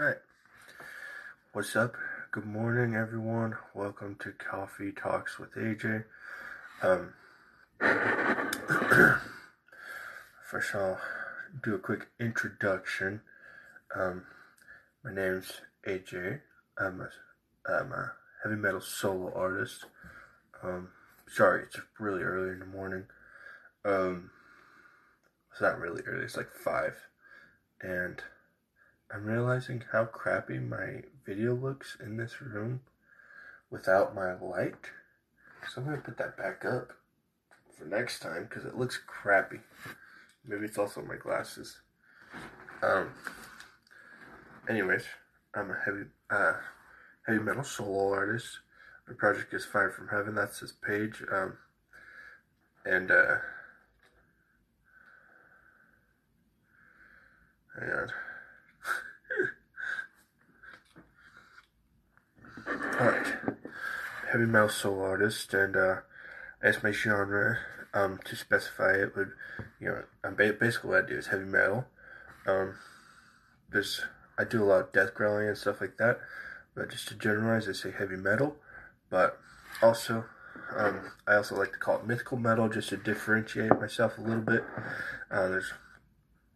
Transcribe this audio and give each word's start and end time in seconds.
Alright. 0.00 0.16
What's 1.52 1.76
up? 1.76 1.94
Good 2.30 2.46
morning, 2.46 2.94
everyone. 2.94 3.58
Welcome 3.74 4.16
to 4.20 4.32
Coffee 4.32 4.92
Talks 4.92 5.38
with 5.38 5.52
AJ. 5.56 6.04
Um, 6.82 7.12
first, 10.50 10.74
I'll 10.74 10.98
do 11.62 11.74
a 11.74 11.78
quick 11.78 12.06
introduction. 12.18 13.20
Um, 13.94 14.22
my 15.04 15.12
name's 15.12 15.60
AJ. 15.86 16.40
I'm 16.78 17.02
a, 17.02 17.10
I'm 17.70 17.92
a 17.92 18.12
heavy 18.42 18.56
metal 18.56 18.80
solo 18.80 19.30
artist. 19.34 19.84
Um, 20.62 20.88
sorry, 21.28 21.64
it's 21.64 21.78
really 21.98 22.22
early 22.22 22.52
in 22.54 22.60
the 22.60 22.64
morning. 22.64 23.04
Um, 23.84 24.30
it's 25.52 25.60
not 25.60 25.78
really 25.78 26.00
early, 26.06 26.24
it's 26.24 26.38
like 26.38 26.54
5. 26.54 26.96
And 27.82 28.22
I'm 29.12 29.24
realizing 29.24 29.82
how 29.92 30.04
crappy 30.04 30.58
my 30.58 31.02
video 31.26 31.54
looks 31.54 31.96
in 32.00 32.16
this 32.16 32.40
room 32.40 32.80
without 33.70 34.14
my 34.14 34.34
light. 34.34 34.90
So 35.68 35.80
I'm 35.80 35.86
going 35.86 35.96
to 35.96 36.02
put 36.02 36.18
that 36.18 36.36
back 36.36 36.64
up 36.64 36.92
for 37.76 37.84
next 37.86 38.20
time 38.20 38.46
because 38.48 38.64
it 38.64 38.76
looks 38.76 39.00
crappy. 39.06 39.60
Maybe 40.46 40.64
it's 40.64 40.78
also 40.78 41.02
my 41.02 41.16
glasses. 41.16 41.80
Um. 42.82 43.10
Anyways, 44.68 45.04
I'm 45.54 45.70
a 45.70 45.76
heavy 45.84 46.04
uh, 46.30 46.52
heavy 47.26 47.40
metal 47.40 47.64
solo 47.64 48.12
artist. 48.12 48.60
My 49.08 49.14
project 49.14 49.52
is 49.52 49.64
Fire 49.64 49.90
from 49.90 50.08
Heaven. 50.08 50.34
That's 50.34 50.60
his 50.60 50.72
page. 50.72 51.22
Um, 51.32 51.58
and 52.84 53.10
uh, 53.10 53.36
hang. 57.78 58.08
Alright. 62.70 63.26
Heavy 64.30 64.46
metal 64.46 64.68
soul 64.68 65.02
artist, 65.02 65.52
and 65.54 65.74
uh, 65.74 65.96
as 66.62 66.82
my 66.84 66.92
genre, 66.92 67.58
um, 67.92 68.20
to 68.24 68.36
specify 68.36 68.92
it 68.92 69.16
would, 69.16 69.32
you 69.80 69.88
know, 69.88 70.02
um, 70.22 70.36
basically 70.36 70.90
what 70.90 71.04
I 71.04 71.08
do 71.08 71.16
is 71.16 71.26
heavy 71.26 71.46
metal. 71.46 71.86
Um, 72.46 72.76
there's, 73.72 74.02
I 74.38 74.44
do 74.44 74.62
a 74.62 74.66
lot 74.66 74.80
of 74.82 74.92
death 74.92 75.14
growling 75.14 75.48
and 75.48 75.58
stuff 75.58 75.80
like 75.80 75.96
that, 75.96 76.20
but 76.76 76.90
just 76.90 77.08
to 77.08 77.16
generalize, 77.16 77.68
I 77.68 77.72
say 77.72 77.90
heavy 77.90 78.16
metal. 78.16 78.56
But 79.10 79.40
also, 79.82 80.26
um, 80.76 81.10
I 81.26 81.34
also 81.34 81.56
like 81.56 81.72
to 81.72 81.78
call 81.78 81.96
it 81.96 82.06
mythical 82.06 82.38
metal 82.38 82.68
just 82.68 82.90
to 82.90 82.96
differentiate 82.96 83.80
myself 83.80 84.16
a 84.16 84.20
little 84.20 84.42
bit. 84.42 84.62
Uh, 85.28 85.48
there's 85.48 85.72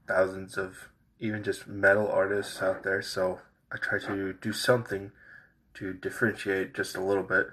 thousands 0.06 0.56
of 0.56 0.90
even 1.18 1.42
just 1.42 1.66
metal 1.66 2.08
artists 2.08 2.62
out 2.62 2.84
there, 2.84 3.02
so 3.02 3.40
I 3.72 3.78
try 3.78 3.98
to 3.98 4.32
do 4.32 4.52
something 4.52 5.10
to 5.74 5.92
differentiate 5.92 6.74
just 6.74 6.96
a 6.96 7.02
little 7.02 7.22
bit. 7.22 7.48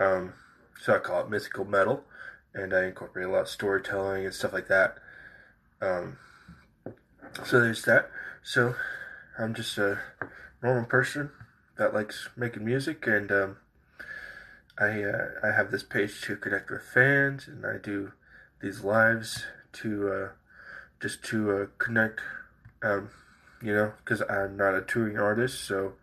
Um, 0.00 0.34
so 0.80 0.94
I 0.94 0.98
call 0.98 1.20
it 1.20 1.30
mythical 1.30 1.64
metal, 1.64 2.04
and 2.54 2.72
I 2.72 2.84
incorporate 2.84 3.26
a 3.26 3.30
lot 3.30 3.42
of 3.42 3.48
storytelling 3.48 4.24
and 4.24 4.34
stuff 4.34 4.52
like 4.52 4.68
that. 4.68 4.96
Um, 5.80 6.18
so 7.44 7.60
there's 7.60 7.84
that. 7.84 8.10
So 8.42 8.74
I'm 9.38 9.54
just 9.54 9.78
a 9.78 9.98
normal 10.62 10.84
person 10.84 11.30
that 11.78 11.94
likes 11.94 12.28
making 12.36 12.64
music, 12.64 13.06
and 13.06 13.30
um, 13.30 13.56
I 14.78 15.02
uh, 15.02 15.28
I 15.42 15.52
have 15.52 15.70
this 15.70 15.82
page 15.82 16.20
to 16.22 16.36
connect 16.36 16.70
with 16.70 16.82
fans, 16.82 17.46
and 17.46 17.66
I 17.66 17.76
do 17.76 18.12
these 18.60 18.82
lives 18.82 19.44
to 19.74 20.12
uh, 20.12 20.28
just 21.00 21.22
to 21.24 21.52
uh, 21.52 21.66
connect. 21.78 22.20
Um, 22.82 23.10
you 23.62 23.74
know, 23.74 23.92
because 24.02 24.22
I'm 24.22 24.56
not 24.56 24.74
a 24.74 24.80
touring 24.80 25.18
artist, 25.18 25.64
so 25.64 25.94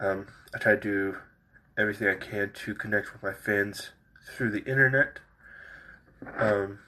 um, 0.00 0.26
I 0.54 0.58
try 0.58 0.74
to 0.74 0.80
do 0.80 1.16
everything 1.78 2.08
I 2.08 2.14
can 2.14 2.52
to 2.52 2.74
connect 2.74 3.12
with 3.12 3.22
my 3.22 3.32
fans 3.32 3.90
through 4.36 4.50
the 4.50 4.64
internet. 4.64 5.20
Um, 6.36 6.78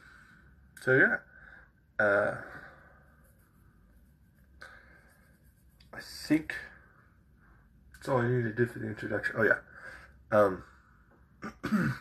so 0.80 0.94
yeah, 0.94 1.16
uh, 2.04 2.36
I 5.94 6.00
think 6.00 6.54
that's 7.92 8.08
all 8.08 8.18
I 8.18 8.28
need 8.28 8.42
to 8.42 8.52
do 8.52 8.66
for 8.66 8.78
the 8.78 8.88
introduction. 8.88 9.34
Oh 9.38 9.42
yeah, 9.42 9.58
um, 10.30 10.64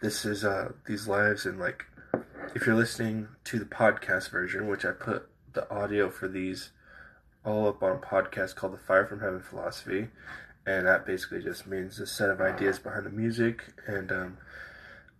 this 0.00 0.24
is 0.24 0.44
uh, 0.44 0.72
these 0.86 1.06
lives 1.06 1.46
and 1.46 1.58
like 1.58 1.86
if 2.54 2.66
you're 2.66 2.74
listening 2.74 3.28
to 3.44 3.58
the 3.58 3.64
podcast 3.64 4.30
version, 4.30 4.66
which 4.66 4.84
I 4.84 4.92
put 4.92 5.28
the 5.52 5.70
audio 5.70 6.10
for 6.10 6.28
these 6.28 6.70
all 7.44 7.68
up 7.68 7.82
on 7.82 7.92
a 7.92 7.98
podcast 7.98 8.54
called 8.54 8.74
the 8.74 8.78
Fire 8.78 9.06
from 9.06 9.20
Heaven 9.20 9.40
Philosophy, 9.40 10.08
and 10.66 10.86
that 10.86 11.06
basically 11.06 11.42
just 11.42 11.66
means 11.66 11.98
a 11.98 12.06
set 12.06 12.30
of 12.30 12.40
ideas 12.40 12.78
behind 12.78 13.06
the 13.06 13.10
music 13.10 13.62
and 13.86 14.12
um, 14.12 14.38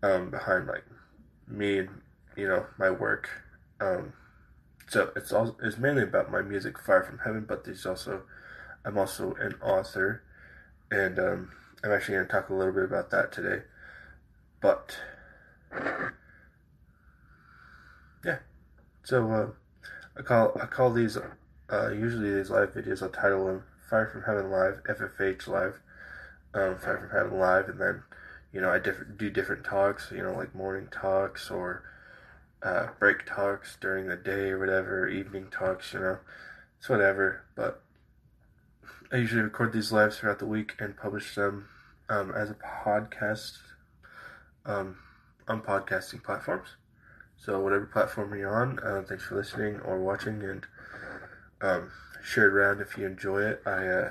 um, 0.03 0.31
behind 0.31 0.67
like 0.67 0.84
me 1.47 1.78
and 1.78 1.89
you 2.37 2.47
know 2.47 2.67
my 2.78 2.91
work. 2.91 3.28
Um, 3.81 4.12
so 4.89 5.12
it's 5.17 5.33
all 5.33 5.57
it's 5.62 5.78
mainly 5.78 6.03
about 6.03 6.31
my 6.31 6.43
music, 6.43 6.78
Fire 6.78 7.05
from 7.05 7.19
Heaven, 7.19 7.45
but 7.49 7.65
there's 7.65 7.87
also 7.87 8.23
I'm 8.84 8.99
also 8.99 9.34
an 9.34 9.55
author, 9.62 10.23
and 10.91 11.19
um, 11.19 11.53
I'm 11.84 11.93
actually 11.93 12.15
going 12.17 12.27
to 12.27 12.33
talk 12.33 12.49
a 12.49 12.55
little 12.55 12.73
bit 12.73 12.84
about 12.84 13.11
that 13.11 13.33
today. 13.33 13.62
But 14.61 14.99
yeah, 18.25 18.39
so 19.05 19.31
uh, 19.31 19.49
I 20.19 20.23
call 20.23 20.59
I 20.61 20.67
call 20.67 20.93
these 20.93 21.17
uh, 21.71 21.91
usually 21.91 22.34
these 22.34 22.51
live 22.51 22.73
videos, 22.73 23.03
I'll 23.03 23.11
title 23.11 23.47
them 23.47 23.65
Fire 23.89 24.06
from 24.06 24.23
Heaven 24.23 24.51
Live, 24.51 24.83
FFH 24.89 25.47
Live, 25.49 25.81
um, 26.55 26.79
Fire 26.79 26.99
from 26.99 27.11
Heaven 27.11 27.39
Live, 27.39 27.69
and 27.69 27.81
then, 27.81 28.03
you 28.53 28.61
know, 28.61 28.71
I 28.71 28.79
diff- 28.79 29.17
do 29.17 29.31
different 29.31 29.65
talks, 29.65 30.11
you 30.11 30.23
know, 30.23 30.34
like 30.34 30.55
morning 30.55 30.89
talks 30.91 31.51
or 31.51 31.83
uh, 32.62 32.89
break 32.99 33.27
talks 33.27 33.77
during 33.81 34.09
the 34.09 34.17
day 34.17 34.51
or 34.51 34.59
whatever, 34.59 35.09
evening 35.09 35.49
talks, 35.51 35.93
you 35.93 36.01
know, 36.01 36.19
it's 36.78 36.89
whatever. 36.89 37.45
But 37.55 37.83
I 39.12 39.17
usually 39.17 39.43
record 39.43 39.73
these 39.73 39.93
lives 39.93 40.19
throughout 40.19 40.39
the 40.39 40.47
week 40.47 40.75
and 40.78 40.97
publish 40.97 41.34
them 41.34 41.69
um, 42.09 42.33
as 42.34 42.51
a 42.51 42.55
podcast 42.55 43.59
um, 44.67 44.97
on 45.47 45.62
podcasting 45.62 46.23
platforms. 46.23 46.69
So, 47.37 47.61
whatever 47.61 47.87
platform 47.87 48.37
you're 48.37 48.55
on, 48.55 48.81
uh, 48.81 49.05
thanks 49.09 49.25
for 49.25 49.37
listening 49.37 49.81
or 49.81 50.01
watching, 50.01 50.43
and 50.43 50.67
um, 51.61 51.91
share 52.23 52.49
it 52.49 52.53
around 52.53 52.81
if 52.81 52.97
you 52.97 53.07
enjoy 53.07 53.43
it. 53.43 53.63
I, 53.67 53.87
uh, 53.87 54.11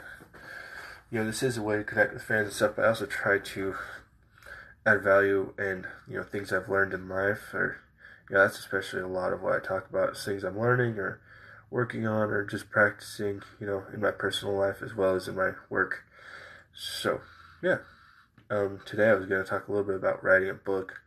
you 1.12 1.20
know, 1.20 1.26
this 1.26 1.44
is 1.44 1.58
a 1.58 1.62
way 1.62 1.78
to 1.78 1.84
connect 1.84 2.14
with 2.14 2.24
fans 2.24 2.48
and 2.48 2.56
stuff, 2.56 2.74
but 2.76 2.86
I 2.86 2.90
also 2.90 3.06
try 3.06 3.40
to 3.40 3.76
add 4.86 5.04
value 5.04 5.54
and, 5.58 5.88
you 6.08 6.18
know, 6.18 6.24
things 6.24 6.52
I've 6.52 6.70
learned 6.70 6.94
in 6.94 7.10
life, 7.10 7.54
or, 7.54 7.78
you 8.30 8.36
know, 8.36 8.44
that's 8.44 8.60
especially 8.60 9.02
a 9.02 9.08
lot 9.08 9.34
of 9.34 9.42
what 9.42 9.54
I 9.54 9.60
talk 9.60 9.90
about, 9.90 10.14
is 10.14 10.24
things 10.24 10.44
I'm 10.44 10.60
learning 10.60 10.98
or 10.98 11.20
working 11.70 12.08
on 12.08 12.30
or 12.30 12.46
just 12.46 12.70
practicing, 12.70 13.42
you 13.60 13.68
know, 13.68 13.84
in 13.94 14.02
my 14.02 14.12
personal 14.12 14.56
life 14.56 14.82
as 14.82 14.96
well 14.96 15.16
as 15.16 15.28
in 15.28 15.36
my 15.36 15.52
work. 15.70 16.04
So, 16.74 17.22
yeah. 17.62 17.80
Um, 18.50 18.80
today 18.86 19.10
I 19.10 19.14
was 19.14 19.26
going 19.26 19.44
to 19.44 19.50
talk 19.50 19.68
a 19.68 19.72
little 19.72 19.86
bit 19.86 19.96
about 19.96 20.24
writing 20.24 20.50
a 20.50 20.54
book. 20.54 21.02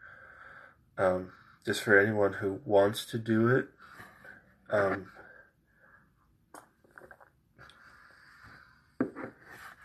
Um, 0.98 1.32
just 1.64 1.82
for 1.82 1.98
anyone 1.98 2.34
who 2.34 2.60
wants 2.64 3.04
to 3.06 3.18
do 3.18 3.48
it. 3.48 3.68
Um, 4.70 5.10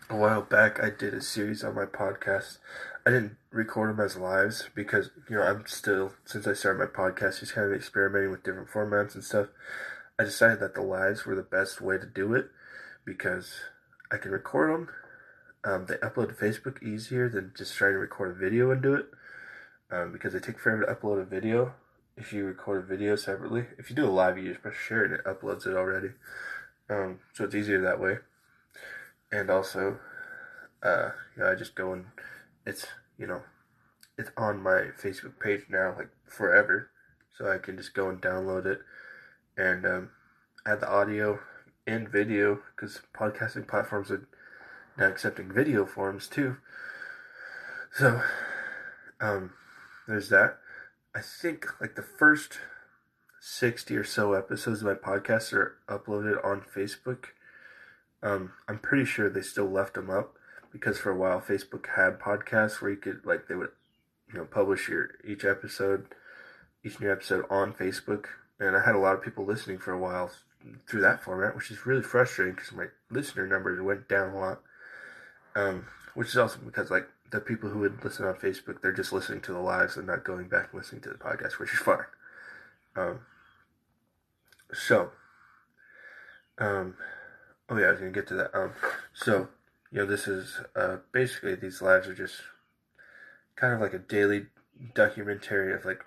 a 0.10 0.16
while 0.16 0.42
back 0.42 0.82
I 0.84 0.90
did 0.92 1.14
a 1.14 1.22
series 1.22 1.64
on 1.64 1.76
my 1.76 1.86
podcast. 1.86 2.60
I 3.06 3.12
didn't 3.12 3.38
record 3.52 3.90
them 3.90 4.06
as 4.06 4.16
lives 4.16 4.70
because 4.76 5.10
you 5.30 5.36
know 5.36 5.42
I'm 5.42 5.66
still 5.66 6.14
since 6.26 6.46
I 6.46 6.54
started 6.54 6.80
my 6.80 6.86
podcast 6.86 7.40
just 7.40 7.54
kind 7.54 7.68
of 7.68 7.74
experimenting 7.74 8.32
with 8.32 8.44
different 8.44 8.70
formats 8.70 9.16
and 9.16 9.24
stuff. 9.24 9.48
I 10.20 10.24
decided 10.24 10.60
that 10.60 10.76
the 10.76 10.82
lives 10.82 11.26
were 11.26 11.36
the 11.36 11.44
best 11.44 11.82
way 11.82 11.98
to 11.98 12.06
do 12.06 12.34
it 12.34 12.50
because 13.06 13.54
I 14.12 14.18
can 14.18 14.32
record 14.32 14.72
them. 14.72 14.90
Um, 15.64 15.86
they 15.88 15.96
upload 15.96 16.28
to 16.28 16.46
Facebook 16.46 16.84
easier 16.84 17.28
than 17.28 17.54
just 17.58 17.76
trying 17.76 17.94
to 17.94 17.98
record 17.98 18.32
a 18.32 18.40
video 18.40 18.70
and 18.72 18.82
do 18.82 18.94
it 18.94 19.08
um, 19.92 20.12
because 20.12 20.34
they 20.34 20.40
take 20.40 20.60
forever 20.60 20.86
to 20.86 20.94
upload 20.94 21.22
a 21.22 21.26
video. 21.26 21.74
If 22.16 22.32
you 22.32 22.46
record 22.46 22.84
a 22.84 22.88
video 22.88 23.16
separately, 23.16 23.66
if 23.80 23.90
you 23.90 23.96
do 23.96 24.06
a 24.06 24.12
live, 24.12 24.38
you 24.38 24.50
just 24.50 24.62
press 24.62 24.76
share 24.76 25.04
and 25.04 25.14
it 25.16 25.26
uploads 25.26 25.66
it 25.66 25.76
already. 25.76 26.10
Um, 26.90 27.20
so 27.34 27.46
it's 27.46 27.56
easier 27.56 27.82
that 27.82 28.00
way 28.00 28.20
and 29.36 29.50
also, 29.50 30.00
uh, 30.82 31.10
I 31.44 31.56
just 31.56 31.76
go 31.76 31.92
and 31.92 32.06
it's 32.66 32.88
you 33.18 33.28
know, 33.28 33.42
it's 34.18 34.32
on 34.38 34.62
my 34.62 34.90
Facebook 35.02 35.40
page 35.40 35.66
now, 35.70 35.96
like 35.98 36.10
forever, 36.26 36.90
so 37.38 37.52
I 37.52 37.58
can 37.58 37.78
just 37.78 37.94
go 37.94 38.10
and 38.10 38.22
download 38.22 38.66
it 38.66 38.80
and 39.58 39.86
um, 39.86 40.10
add 40.66 40.82
the 40.82 40.90
audio 40.90 41.40
and 41.86 42.10
video 42.10 42.60
because 42.76 43.02
podcasting 43.14 43.68
platforms 43.68 44.10
are 44.10 44.28
now 44.98 45.08
accepting 45.08 45.52
video 45.52 45.86
forms 45.86 46.28
too. 46.28 46.58
So, 47.94 48.22
um, 49.20 49.52
there's 50.08 50.30
that. 50.30 50.58
I 51.14 51.22
think 51.22 51.68
like 51.80 51.96
the 51.96 52.02
first 52.02 52.60
60 53.42 53.96
or 53.96 54.04
so 54.04 54.34
episodes 54.34 54.82
of 54.82 54.88
my 54.88 54.94
podcast 54.94 55.54
are 55.54 55.78
uploaded 55.88 56.44
on 56.44 56.62
Facebook 56.62 57.28
Um, 58.26 58.54
I'm 58.68 58.80
pretty 58.80 59.06
sure 59.06 59.30
they 59.30 59.42
still 59.42 59.70
left 59.70 59.94
them 59.94 60.10
up 60.10 60.34
because 60.72 60.98
for 60.98 61.12
a 61.12 61.16
while 61.16 61.40
Facebook 61.40 61.86
had 61.96 62.20
podcasts 62.20 62.82
where 62.82 62.90
you 62.90 62.98
could 62.98 63.24
like 63.24 63.48
they 63.48 63.54
would, 63.54 63.70
you 64.28 64.40
know, 64.40 64.46
publish 64.46 64.90
your 64.90 65.12
each 65.24 65.46
episode, 65.46 66.08
each 66.84 67.00
new 67.00 67.12
episode 67.12 67.46
on 67.52 67.72
Facebook, 67.72 68.26
and 68.60 68.76
I 68.76 68.84
had 68.84 68.96
a 68.96 69.00
lot 69.00 69.14
of 69.14 69.24
people 69.24 69.46
listening 69.46 69.78
for 69.78 69.92
a 69.92 70.00
while 70.00 70.32
through 70.90 71.02
that 71.02 71.24
format, 71.24 71.56
which 71.56 71.70
is 71.70 71.86
really 71.86 72.02
frustrating 72.02 72.56
because 72.56 72.72
my 72.72 72.88
listener 73.12 73.46
numbers 73.46 73.80
went 73.80 74.10
down 74.10 74.34
a 74.34 74.40
lot. 74.40 74.62
Um, 75.56 75.86
which 76.16 76.30
is 76.30 76.38
also 76.38 76.58
because 76.66 76.90
like 76.90 77.08
the 77.32 77.40
people 77.40 77.70
who 77.70 77.80
would 77.80 78.04
listen 78.04 78.26
on 78.26 78.34
Facebook, 78.34 78.82
they're 78.82 78.92
just 78.92 79.14
listening 79.14 79.42
to 79.42 79.54
the 79.54 79.60
lives 79.60 79.98
and 79.98 80.08
not 80.08 80.24
going 80.24 80.48
back 80.48 80.70
and 80.72 80.82
listening 80.82 81.02
to 81.02 81.10
the 81.10 81.16
podcast, 81.16 81.60
which 81.60 81.74
is 81.74 81.80
fine. 81.80 82.06
Um, 82.96 83.20
so, 84.74 85.12
um, 86.58 86.96
oh 87.70 87.78
yeah, 87.78 87.88
I 87.88 87.92
was 87.92 88.00
gonna 88.00 88.12
get 88.12 88.28
to 88.28 88.36
that. 88.36 88.56
Um, 88.56 88.72
so 89.14 89.50
you 89.92 90.00
know, 90.00 90.06
this 90.06 90.28
is 90.28 90.60
uh, 90.76 90.98
basically 91.12 91.56
these 91.56 91.82
lives 91.82 92.08
are 92.08 92.14
just 92.14 92.36
kind 93.56 93.74
of 93.74 93.82
like 93.82 93.94
a 93.94 94.00
daily 94.00 94.48
documentary 94.94 95.74
of 95.74 95.86
like 95.86 96.04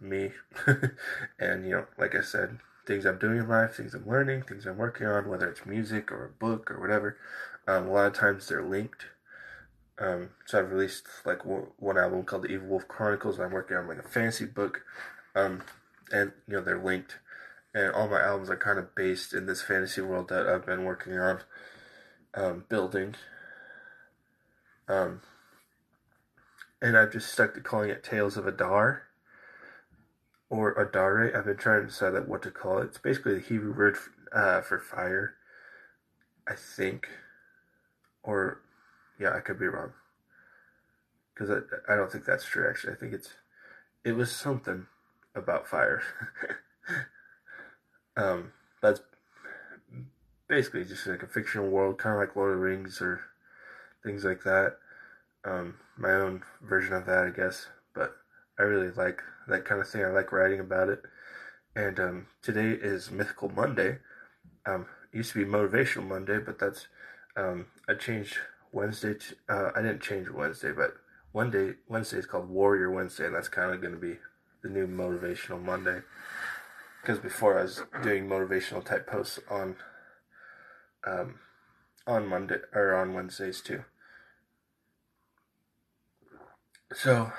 me, 0.00 0.32
and 1.38 1.64
you 1.64 1.70
know, 1.70 1.86
like 1.98 2.14
I 2.14 2.20
said, 2.20 2.58
things 2.86 3.06
I'm 3.06 3.18
doing 3.18 3.38
in 3.38 3.48
life, 3.48 3.76
things 3.76 3.94
I'm 3.94 4.08
learning, 4.08 4.42
things 4.42 4.66
I'm 4.66 4.76
working 4.76 5.06
on, 5.06 5.28
whether 5.28 5.48
it's 5.48 5.66
music 5.66 6.12
or 6.12 6.24
a 6.26 6.28
book 6.28 6.70
or 6.70 6.80
whatever. 6.80 7.16
Um, 7.66 7.88
a 7.88 7.92
lot 7.92 8.06
of 8.06 8.12
times 8.12 8.48
they're 8.48 8.62
linked. 8.62 9.06
Um, 9.98 10.30
so 10.46 10.58
I've 10.58 10.72
released 10.72 11.06
like 11.24 11.42
one 11.44 11.98
album 11.98 12.24
called 12.24 12.42
The 12.42 12.48
Evil 12.48 12.68
Wolf 12.68 12.88
Chronicles. 12.88 13.38
I'm 13.38 13.52
working 13.52 13.76
on 13.76 13.88
like 13.88 13.98
a 13.98 14.08
fantasy 14.08 14.44
book, 14.44 14.82
um, 15.34 15.62
and 16.12 16.32
you 16.48 16.54
know 16.54 16.60
they're 16.60 16.82
linked. 16.82 17.18
And 17.74 17.92
all 17.92 18.08
my 18.08 18.22
albums 18.22 18.50
are 18.50 18.56
kind 18.56 18.78
of 18.78 18.94
based 18.94 19.32
in 19.32 19.46
this 19.46 19.60
fantasy 19.60 20.00
world 20.00 20.28
that 20.28 20.46
I've 20.46 20.64
been 20.64 20.84
working 20.84 21.18
on 21.18 21.40
um, 22.34 22.64
building. 22.68 23.16
Um, 24.88 25.22
and 26.80 26.96
I've 26.96 27.12
just 27.12 27.32
stuck 27.32 27.54
to 27.54 27.60
calling 27.60 27.90
it 27.90 28.04
Tales 28.04 28.36
of 28.36 28.46
Adar 28.46 29.04
or 30.50 30.74
Adare. 30.74 31.36
I've 31.36 31.46
been 31.46 31.56
trying 31.56 31.82
to 31.82 31.86
decide 31.88 32.14
like 32.14 32.28
what 32.28 32.42
to 32.42 32.50
call 32.50 32.78
it. 32.78 32.84
It's 32.86 32.98
basically 32.98 33.34
the 33.34 33.40
Hebrew 33.40 33.74
word 33.76 33.96
uh, 34.32 34.60
for 34.60 34.78
fire, 34.78 35.34
I 36.46 36.54
think, 36.54 37.08
or 38.22 38.60
yeah, 39.18 39.34
I 39.34 39.40
could 39.40 39.58
be 39.58 39.66
wrong 39.66 39.92
because 41.32 41.50
I 41.50 41.92
I 41.92 41.96
don't 41.96 42.10
think 42.10 42.24
that's 42.24 42.44
true. 42.44 42.68
Actually, 42.68 42.92
I 42.92 42.96
think 42.96 43.12
it's 43.14 43.30
it 44.04 44.12
was 44.12 44.30
something 44.30 44.86
about 45.34 45.66
fire. 45.66 46.02
um, 48.16 48.52
that's 48.82 49.00
basically 50.48 50.84
just 50.84 51.06
like 51.06 51.22
a 51.22 51.26
fictional 51.26 51.68
world, 51.68 51.98
kind 51.98 52.14
of 52.14 52.20
like 52.20 52.36
Lord 52.36 52.52
of 52.52 52.58
the 52.58 52.64
Rings 52.64 53.00
or 53.00 53.20
things 54.04 54.24
like 54.24 54.42
that. 54.44 54.76
Um, 55.44 55.76
my 55.96 56.12
own 56.12 56.42
version 56.62 56.94
of 56.94 57.06
that, 57.06 57.24
I 57.24 57.30
guess. 57.30 57.68
But 57.94 58.14
I 58.58 58.62
really 58.62 58.90
like 58.90 59.22
that 59.48 59.64
kind 59.64 59.80
of 59.80 59.88
thing. 59.88 60.04
I 60.04 60.08
like 60.08 60.32
writing 60.32 60.60
about 60.60 60.88
it. 60.88 61.02
And 61.76 61.98
um, 61.98 62.26
today 62.42 62.70
is 62.70 63.10
Mythical 63.10 63.48
Monday. 63.48 63.98
Um, 64.66 64.86
used 65.12 65.32
to 65.32 65.44
be 65.44 65.50
Motivational 65.50 66.06
Monday, 66.06 66.38
but 66.38 66.58
that's 66.58 66.86
um, 67.36 67.66
I 67.88 67.94
changed 67.94 68.36
Wednesday. 68.72 69.14
To, 69.14 69.34
uh, 69.48 69.70
I 69.74 69.82
didn't 69.82 70.00
change 70.00 70.28
Wednesday, 70.28 70.72
but 70.72 70.94
one 71.32 71.50
day 71.50 71.74
Wednesday 71.88 72.18
is 72.18 72.26
called 72.26 72.48
Warrior 72.48 72.90
Wednesday, 72.90 73.26
and 73.26 73.34
that's 73.34 73.48
kind 73.48 73.72
of 73.72 73.80
going 73.80 73.92
to 73.92 74.00
be 74.00 74.18
the 74.62 74.68
new 74.68 74.86
Motivational 74.86 75.62
Monday. 75.62 76.00
Because 77.04 77.18
before 77.18 77.58
I 77.58 77.64
was 77.64 77.82
doing 78.02 78.26
motivational 78.26 78.82
type 78.82 79.06
posts 79.06 79.38
on 79.50 79.76
um, 81.06 81.34
on 82.06 82.26
Monday 82.26 82.56
or 82.72 82.94
on 82.94 83.12
Wednesdays 83.12 83.60
too. 83.60 83.84
So, 86.94 87.30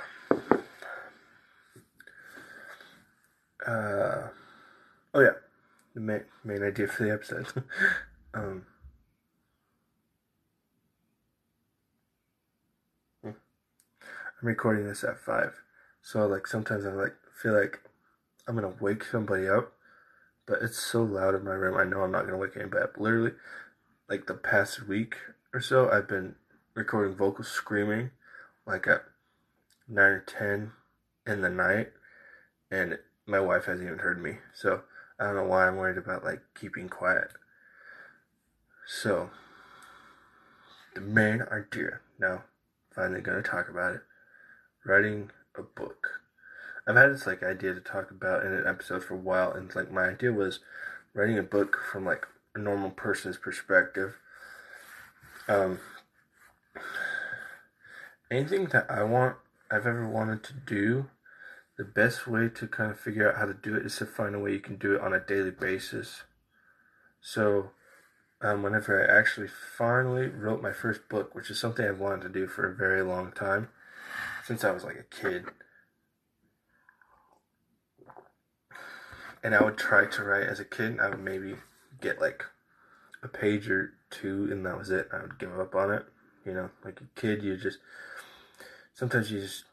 uh, 3.65 4.27
oh 5.15 5.19
yeah, 5.19 5.31
the 5.95 6.01
main 6.01 6.25
main 6.43 6.61
idea 6.61 6.87
for 6.87 7.03
the 7.03 7.11
episode. 7.11 7.47
um, 8.35 8.67
I'm 13.23 13.33
recording 14.43 14.85
this 14.85 15.03
at 15.03 15.17
five, 15.17 15.55
so 16.03 16.27
like 16.27 16.45
sometimes 16.45 16.85
I 16.85 16.91
like 16.91 17.15
feel 17.41 17.59
like 17.59 17.81
I'm 18.47 18.55
gonna 18.55 18.73
wake 18.79 19.03
somebody 19.03 19.47
up 19.47 19.73
but 20.45 20.61
it's 20.61 20.79
so 20.79 21.03
loud 21.03 21.35
in 21.35 21.43
my 21.43 21.53
room. 21.53 21.77
I 21.77 21.83
know 21.83 22.01
I'm 22.01 22.11
not 22.11 22.25
gonna 22.25 22.37
wake 22.37 22.55
anybody 22.55 22.83
up. 22.83 22.97
Literally, 22.97 23.31
like 24.09 24.27
the 24.27 24.35
past 24.35 24.87
week 24.87 25.15
or 25.53 25.61
so, 25.61 25.89
I've 25.89 26.07
been 26.07 26.35
recording 26.75 27.15
vocal 27.15 27.43
screaming, 27.43 28.11
like 28.65 28.87
at 28.87 29.03
nine 29.87 30.11
or 30.11 30.19
ten 30.21 30.71
in 31.25 31.41
the 31.41 31.49
night, 31.49 31.91
and 32.69 32.99
my 33.25 33.39
wife 33.39 33.65
hasn't 33.65 33.87
even 33.87 33.99
heard 33.99 34.21
me. 34.21 34.37
So 34.53 34.81
I 35.19 35.25
don't 35.25 35.35
know 35.35 35.45
why 35.45 35.67
I'm 35.67 35.77
worried 35.77 35.97
about 35.97 36.23
like 36.23 36.41
keeping 36.59 36.89
quiet. 36.89 37.29
So 38.85 39.31
the 40.93 41.01
main 41.01 41.41
idea 41.51 42.01
now, 42.19 42.43
finally 42.93 43.21
gonna 43.21 43.41
talk 43.41 43.67
about 43.69 43.95
it. 43.95 44.01
Writing 44.85 45.31
a 45.57 45.63
book. 45.63 46.21
I've 46.87 46.95
had 46.95 47.11
this 47.11 47.25
like 47.25 47.41
idea 47.41 47.73
to 47.73 47.79
talk 47.79 48.11
about 48.11 48.45
in 48.45 48.53
an 48.53 48.67
episode 48.67 49.03
for 49.03 49.15
a 49.15 49.17
while, 49.17 49.51
and 49.51 49.73
like 49.73 49.91
my 49.91 50.09
idea 50.09 50.31
was 50.31 50.59
writing 51.13 51.39
a 51.39 51.43
book 51.43 51.79
from 51.91 52.05
like 52.05 52.27
a 52.53 52.59
normal 52.59 52.91
person's 52.91 53.37
perspective. 53.37 54.17
Um, 55.47 55.79
anything 58.29 58.65
that 58.67 58.85
I 58.89 59.03
want, 59.03 59.37
I've 59.71 59.87
ever 59.87 60.07
wanted 60.07 60.43
to 60.43 60.53
do, 60.53 61.07
the 61.77 61.83
best 61.83 62.27
way 62.27 62.49
to 62.49 62.67
kind 62.67 62.91
of 62.91 62.99
figure 62.99 63.29
out 63.29 63.37
how 63.37 63.45
to 63.45 63.53
do 63.53 63.75
it 63.75 63.85
is 63.85 63.97
to 63.97 64.05
find 64.05 64.35
a 64.35 64.39
way 64.39 64.53
you 64.53 64.59
can 64.59 64.77
do 64.77 64.93
it 64.95 65.01
on 65.01 65.13
a 65.13 65.19
daily 65.19 65.51
basis. 65.51 66.23
So, 67.19 67.71
um, 68.41 68.61
whenever 68.61 69.01
I 69.01 69.19
actually 69.19 69.47
finally 69.47 70.27
wrote 70.27 70.61
my 70.61 70.71
first 70.71 71.09
book, 71.09 71.33
which 71.33 71.49
is 71.49 71.59
something 71.59 71.85
I've 71.85 71.99
wanted 71.99 72.21
to 72.21 72.29
do 72.29 72.45
for 72.45 72.69
a 72.69 72.75
very 72.75 73.01
long 73.01 73.31
time, 73.31 73.69
since 74.45 74.63
I 74.63 74.71
was 74.71 74.83
like 74.83 74.97
a 74.97 75.15
kid 75.15 75.45
and 79.45 79.53
I 79.53 79.63
would 79.63 79.77
try 79.77 80.07
to 80.07 80.23
write 80.23 80.47
as 80.47 80.59
a 80.59 80.65
kid. 80.65 80.99
I 80.99 81.09
would 81.09 81.23
maybe 81.23 81.53
get 82.01 82.19
like 82.19 82.43
a 83.21 83.27
page 83.27 83.69
or 83.69 83.93
two, 84.09 84.47
and 84.51 84.65
that 84.65 84.75
was 84.75 84.89
it. 84.89 85.07
I 85.13 85.21
would 85.21 85.37
give 85.37 85.59
up 85.59 85.75
on 85.75 85.91
it. 85.91 86.03
You 86.43 86.53
know, 86.53 86.69
like 86.83 86.99
a 86.99 87.19
kid, 87.19 87.43
you 87.43 87.55
just 87.55 87.77
sometimes 88.95 89.29
you 89.31 89.41
just 89.41 89.65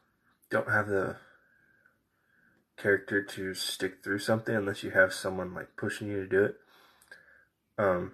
don't 0.51 0.69
have 0.69 0.87
the 0.87 1.15
character 2.77 3.23
to 3.23 3.55
stick 3.55 4.03
through 4.03 4.19
something 4.19 4.55
unless 4.55 4.83
you 4.83 4.91
have 4.91 5.11
someone 5.11 5.55
like 5.55 5.75
pushing 5.75 6.07
you 6.07 6.21
to 6.21 6.27
do 6.27 6.43
it. 6.43 6.55
Um, 7.79 8.11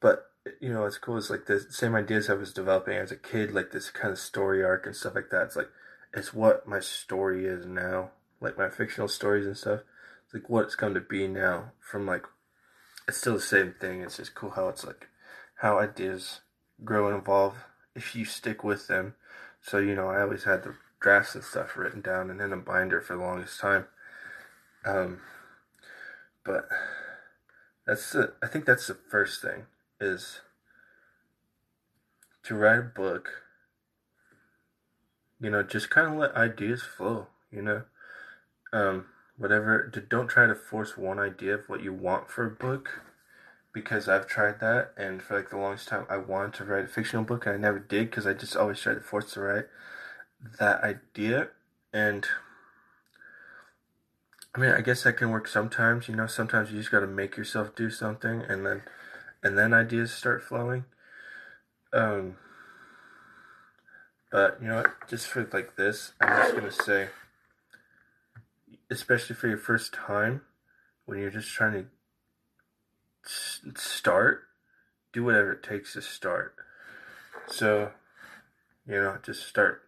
but 0.00 0.32
you 0.60 0.72
know, 0.72 0.84
it's 0.84 0.98
cool. 0.98 1.16
It's 1.16 1.30
like 1.30 1.46
the 1.46 1.60
same 1.70 1.94
ideas 1.94 2.28
I 2.28 2.34
was 2.34 2.52
developing 2.52 2.96
as 2.96 3.12
a 3.12 3.16
kid, 3.16 3.52
like 3.52 3.70
this 3.70 3.88
kind 3.88 4.10
of 4.10 4.18
story 4.18 4.64
arc 4.64 4.84
and 4.84 4.96
stuff 4.96 5.14
like 5.14 5.30
that. 5.30 5.44
It's 5.44 5.56
like 5.56 5.70
it's 6.12 6.34
what 6.34 6.66
my 6.66 6.80
story 6.80 7.46
is 7.46 7.64
now 7.64 8.10
like 8.40 8.58
my 8.58 8.68
fictional 8.68 9.08
stories 9.08 9.46
and 9.46 9.56
stuff. 9.56 9.80
It's 10.24 10.34
like 10.34 10.48
what 10.48 10.64
it's 10.64 10.74
come 10.74 10.94
to 10.94 11.00
be 11.00 11.26
now 11.26 11.72
from 11.80 12.06
like 12.06 12.24
it's 13.06 13.18
still 13.18 13.34
the 13.34 13.40
same 13.40 13.74
thing. 13.80 14.02
It's 14.02 14.16
just 14.16 14.34
cool 14.34 14.50
how 14.50 14.68
it's 14.68 14.84
like 14.84 15.08
how 15.56 15.78
ideas 15.78 16.40
grow 16.84 17.08
and 17.08 17.16
evolve 17.16 17.54
if 17.94 18.14
you 18.14 18.24
stick 18.24 18.64
with 18.64 18.86
them. 18.86 19.14
So, 19.60 19.78
you 19.78 19.94
know, 19.94 20.08
I 20.08 20.22
always 20.22 20.44
had 20.44 20.62
the 20.62 20.74
drafts 21.00 21.34
and 21.34 21.44
stuff 21.44 21.76
written 21.76 22.00
down 22.00 22.30
and 22.30 22.40
in 22.40 22.52
a 22.52 22.56
binder 22.56 23.00
for 23.00 23.16
the 23.16 23.22
longest 23.22 23.60
time. 23.60 23.86
Um, 24.86 25.20
but 26.44 26.68
that's 27.86 28.12
the, 28.12 28.32
I 28.42 28.46
think 28.46 28.64
that's 28.64 28.86
the 28.86 28.94
first 28.94 29.42
thing 29.42 29.66
is 30.00 30.40
to 32.44 32.54
write 32.54 32.78
a 32.78 32.82
book. 32.82 33.28
You 35.40 35.50
know, 35.50 35.62
just 35.62 35.90
kind 35.90 36.06
of 36.06 36.18
let 36.18 36.34
ideas 36.34 36.82
flow, 36.82 37.26
you 37.50 37.62
know 37.62 37.82
um, 38.72 39.06
whatever. 39.36 39.90
Don't 40.08 40.28
try 40.28 40.46
to 40.46 40.54
force 40.54 40.96
one 40.96 41.18
idea 41.18 41.54
of 41.54 41.68
what 41.68 41.82
you 41.82 41.92
want 41.92 42.30
for 42.30 42.46
a 42.46 42.50
book, 42.50 43.02
because 43.72 44.08
I've 44.08 44.26
tried 44.26 44.60
that, 44.60 44.92
and 44.96 45.22
for 45.22 45.36
like 45.36 45.50
the 45.50 45.56
longest 45.56 45.88
time, 45.88 46.06
I 46.08 46.16
wanted 46.16 46.54
to 46.54 46.64
write 46.64 46.84
a 46.84 46.88
fictional 46.88 47.24
book, 47.24 47.46
and 47.46 47.54
I 47.54 47.58
never 47.58 47.78
did 47.78 48.10
because 48.10 48.26
I 48.26 48.34
just 48.34 48.56
always 48.56 48.80
tried 48.80 48.94
to 48.94 49.00
force 49.00 49.32
to 49.34 49.40
write 49.40 49.66
that 50.58 50.82
idea, 50.82 51.48
and 51.92 52.26
I 54.54 54.58
mean, 54.58 54.70
I 54.70 54.80
guess 54.80 55.04
that 55.04 55.16
can 55.16 55.30
work 55.30 55.46
sometimes. 55.46 56.08
You 56.08 56.16
know, 56.16 56.26
sometimes 56.26 56.72
you 56.72 56.78
just 56.78 56.90
got 56.90 57.00
to 57.00 57.06
make 57.06 57.36
yourself 57.36 57.74
do 57.74 57.90
something, 57.90 58.42
and 58.42 58.66
then 58.66 58.82
and 59.42 59.56
then 59.56 59.72
ideas 59.72 60.12
start 60.12 60.42
flowing. 60.42 60.84
Um, 61.92 62.36
but 64.30 64.58
you 64.60 64.68
know 64.68 64.76
what? 64.76 65.08
Just 65.08 65.26
for 65.28 65.48
like 65.52 65.76
this, 65.76 66.12
I'm 66.20 66.42
just 66.42 66.54
gonna 66.54 66.72
say 66.72 67.08
especially 68.90 69.36
for 69.36 69.48
your 69.48 69.58
first 69.58 69.92
time 69.92 70.42
when 71.06 71.18
you're 71.18 71.30
just 71.30 71.50
trying 71.50 71.72
to 73.24 73.72
start, 73.76 74.42
do 75.12 75.24
whatever 75.24 75.52
it 75.52 75.62
takes 75.62 75.92
to 75.94 76.02
start. 76.02 76.54
So, 77.46 77.92
you 78.86 78.94
know, 78.94 79.18
just 79.22 79.46
start 79.46 79.82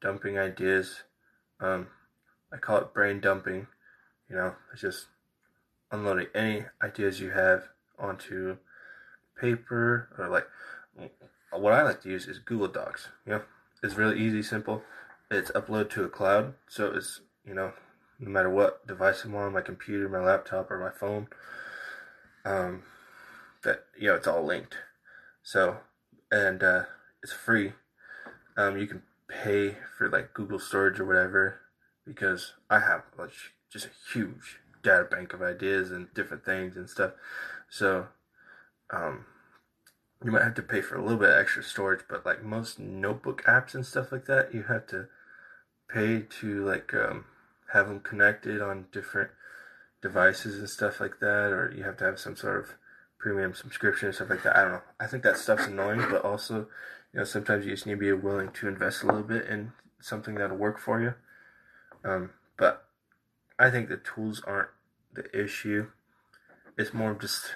dumping 0.00 0.38
ideas. 0.38 1.02
Um, 1.60 1.88
I 2.52 2.56
call 2.56 2.78
it 2.78 2.94
brain 2.94 3.20
dumping. 3.20 3.66
You 4.28 4.36
know, 4.36 4.54
it's 4.72 4.82
just 4.82 5.06
unloading 5.90 6.28
any 6.34 6.64
ideas 6.82 7.20
you 7.20 7.30
have 7.30 7.68
onto 7.98 8.56
paper 9.40 10.08
or 10.18 10.28
like 10.28 10.46
what 11.52 11.72
I 11.72 11.82
like 11.82 12.02
to 12.02 12.10
use 12.10 12.26
is 12.26 12.38
Google 12.38 12.68
Docs. 12.68 13.08
You 13.26 13.32
know, 13.32 13.42
it's 13.82 13.96
really 13.96 14.18
easy, 14.18 14.42
simple. 14.42 14.82
It's 15.30 15.50
uploaded 15.50 15.90
to 15.90 16.04
a 16.04 16.08
cloud, 16.08 16.54
so 16.68 16.92
it's 16.94 17.20
you 17.46 17.54
know, 17.54 17.72
no 18.22 18.30
matter 18.30 18.48
what 18.48 18.86
device 18.86 19.24
I'm 19.24 19.34
on, 19.34 19.52
my 19.52 19.60
computer, 19.60 20.08
my 20.08 20.20
laptop, 20.20 20.70
or 20.70 20.78
my 20.78 20.96
phone, 20.96 21.26
um, 22.44 22.84
that 23.64 23.84
you 23.98 24.06
know, 24.06 24.14
it's 24.14 24.28
all 24.28 24.44
linked. 24.44 24.76
So, 25.42 25.78
and 26.30 26.62
uh, 26.62 26.84
it's 27.22 27.32
free. 27.32 27.72
Um, 28.56 28.78
you 28.78 28.86
can 28.86 29.02
pay 29.28 29.76
for 29.98 30.08
like 30.08 30.34
Google 30.34 30.60
storage 30.60 31.00
or 31.00 31.04
whatever 31.04 31.60
because 32.06 32.52
I 32.70 32.78
have 32.78 33.02
like 33.18 33.32
just 33.72 33.86
a 33.86 34.12
huge 34.12 34.60
data 34.84 35.04
bank 35.04 35.32
of 35.32 35.42
ideas 35.42 35.90
and 35.90 36.12
different 36.14 36.44
things 36.44 36.76
and 36.76 36.88
stuff. 36.88 37.12
So, 37.68 38.06
um, 38.90 39.24
you 40.24 40.30
might 40.30 40.44
have 40.44 40.54
to 40.54 40.62
pay 40.62 40.80
for 40.80 40.96
a 40.96 41.02
little 41.02 41.18
bit 41.18 41.36
extra 41.36 41.64
storage, 41.64 42.04
but 42.08 42.24
like 42.24 42.44
most 42.44 42.78
notebook 42.78 43.42
apps 43.44 43.74
and 43.74 43.84
stuff 43.84 44.12
like 44.12 44.26
that, 44.26 44.54
you 44.54 44.64
have 44.64 44.86
to 44.88 45.08
pay 45.92 46.20
to 46.40 46.64
like 46.64 46.94
um, 46.94 47.24
have 47.72 47.88
them 47.88 48.00
connected 48.00 48.60
on 48.60 48.86
different 48.92 49.30
devices 50.02 50.58
and 50.58 50.68
stuff 50.68 51.00
like 51.00 51.20
that, 51.20 51.52
or 51.52 51.72
you 51.74 51.84
have 51.84 51.96
to 51.96 52.04
have 52.04 52.18
some 52.18 52.36
sort 52.36 52.58
of 52.58 52.74
premium 53.18 53.54
subscription 53.54 54.08
and 54.08 54.14
stuff 54.14 54.30
like 54.30 54.42
that. 54.42 54.56
I 54.56 54.62
don't 54.62 54.72
know. 54.72 54.82
I 55.00 55.06
think 55.06 55.22
that 55.22 55.38
stuff's 55.38 55.66
annoying, 55.66 56.04
but 56.10 56.24
also, 56.24 56.68
you 57.12 57.20
know, 57.20 57.24
sometimes 57.24 57.64
you 57.64 57.72
just 57.72 57.86
need 57.86 57.94
to 57.94 57.98
be 58.00 58.12
willing 58.12 58.50
to 58.50 58.68
invest 58.68 59.02
a 59.02 59.06
little 59.06 59.22
bit 59.22 59.46
in 59.46 59.72
something 60.00 60.34
that'll 60.34 60.56
work 60.56 60.78
for 60.78 61.00
you. 61.00 61.14
Um, 62.04 62.30
but 62.58 62.84
I 63.58 63.70
think 63.70 63.88
the 63.88 63.96
tools 63.96 64.42
aren't 64.46 64.70
the 65.14 65.24
issue. 65.32 65.86
It's 66.76 66.92
more 66.92 67.14
just, 67.14 67.54